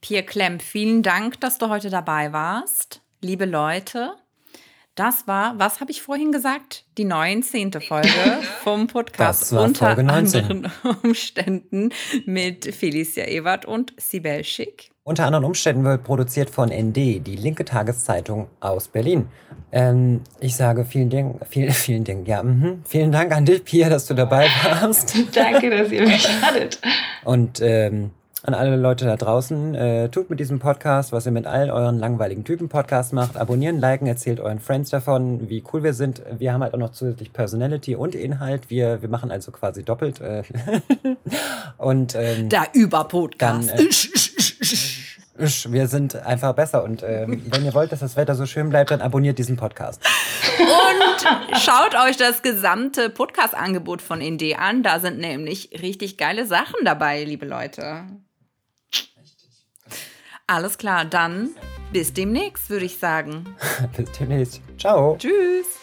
Pierre 0.00 0.24
Klemm, 0.24 0.60
vielen 0.60 1.02
Dank, 1.02 1.40
dass 1.40 1.58
du 1.58 1.68
heute 1.68 1.88
dabei 1.88 2.32
warst. 2.32 3.00
Liebe 3.22 3.46
Leute, 3.46 4.16
das 4.94 5.26
war, 5.26 5.58
was 5.58 5.80
habe 5.80 5.90
ich 5.90 6.02
vorhin 6.02 6.30
gesagt? 6.30 6.84
Die 6.98 7.04
19. 7.04 7.72
Folge 7.80 8.08
vom 8.62 8.86
Podcast 8.86 9.42
das 9.42 9.52
war 9.52 9.64
unter 9.64 9.86
Folge 9.86 10.04
19. 10.04 10.44
anderen 10.44 10.72
Umständen 11.02 11.90
mit 12.26 12.72
Felicia 12.74 13.24
Ewert 13.24 13.64
und 13.64 13.92
Sibel 13.96 14.44
Schick. 14.44 14.90
Unter 15.02 15.26
anderen 15.26 15.44
Umständen 15.44 15.84
wird 15.84 16.04
produziert 16.04 16.48
von 16.48 16.70
ND, 16.70 16.96
die 16.96 17.36
linke 17.36 17.64
Tageszeitung 17.64 18.48
aus 18.60 18.88
Berlin. 18.88 19.26
Ähm, 19.70 20.22
ich 20.40 20.56
sage 20.56 20.84
vielen 20.84 21.10
Dank, 21.10 21.46
vielen, 21.46 21.72
vielen 21.72 22.04
Dank, 22.04 22.26
ja, 22.26 22.42
mh, 22.42 22.78
vielen 22.84 23.12
Dank 23.12 23.32
an 23.32 23.44
dich, 23.44 23.64
Pia, 23.64 23.90
dass 23.90 24.06
du 24.06 24.14
dabei 24.14 24.48
warst. 24.62 25.14
Danke, 25.36 25.68
dass 25.68 25.90
ihr 25.90 26.06
mich 26.06 26.26
hattet. 26.40 26.80
Und 27.24 27.60
ähm, 27.60 28.12
an 28.44 28.52
alle 28.52 28.76
Leute 28.76 29.06
da 29.06 29.16
draußen, 29.16 29.74
äh, 29.74 30.08
tut 30.10 30.28
mit 30.28 30.38
diesem 30.38 30.58
Podcast, 30.58 31.12
was 31.12 31.24
ihr 31.24 31.32
mit 31.32 31.46
allen 31.46 31.70
euren 31.70 31.98
langweiligen 31.98 32.44
Typen-Podcasts 32.44 33.12
macht. 33.12 33.38
Abonnieren, 33.38 33.80
liken, 33.80 34.06
erzählt 34.06 34.38
euren 34.38 34.60
Friends 34.60 34.90
davon, 34.90 35.48
wie 35.48 35.64
cool 35.72 35.82
wir 35.82 35.94
sind. 35.94 36.22
Wir 36.38 36.52
haben 36.52 36.62
halt 36.62 36.74
auch 36.74 36.78
noch 36.78 36.92
zusätzlich 36.92 37.32
Personality 37.32 37.96
und 37.96 38.14
Inhalt. 38.14 38.68
Wir, 38.68 39.00
wir 39.00 39.08
machen 39.08 39.30
also 39.30 39.50
quasi 39.50 39.82
doppelt. 39.82 40.20
Äh 40.20 40.42
und 41.78 42.14
ähm, 42.14 42.50
Der 42.50 42.66
Überpodcast. 42.74 43.70
Dann, 43.70 43.78
äh, 43.78 43.88
wir 45.38 45.88
sind 45.88 46.14
einfach 46.14 46.52
besser. 46.52 46.84
Und 46.84 47.02
ähm, 47.02 47.42
wenn 47.46 47.64
ihr 47.64 47.72
wollt, 47.72 47.92
dass 47.92 48.00
das 48.00 48.16
Wetter 48.16 48.34
so 48.34 48.44
schön 48.44 48.68
bleibt, 48.68 48.90
dann 48.90 49.00
abonniert 49.00 49.38
diesen 49.38 49.56
Podcast. 49.56 50.02
Und 50.58 51.58
schaut 51.58 51.94
euch 52.06 52.18
das 52.18 52.42
gesamte 52.42 53.08
Podcast-Angebot 53.08 54.02
von 54.02 54.20
ND 54.20 54.58
an. 54.58 54.82
Da 54.82 55.00
sind 55.00 55.18
nämlich 55.18 55.70
richtig 55.80 56.18
geile 56.18 56.44
Sachen 56.44 56.84
dabei, 56.84 57.24
liebe 57.24 57.46
Leute. 57.46 58.04
Alles 60.46 60.76
klar, 60.76 61.06
dann 61.06 61.54
bis 61.90 62.12
demnächst, 62.12 62.68
würde 62.68 62.84
ich 62.84 62.98
sagen. 62.98 63.46
bis 63.96 64.12
demnächst. 64.12 64.60
Ciao. 64.78 65.16
Tschüss. 65.18 65.78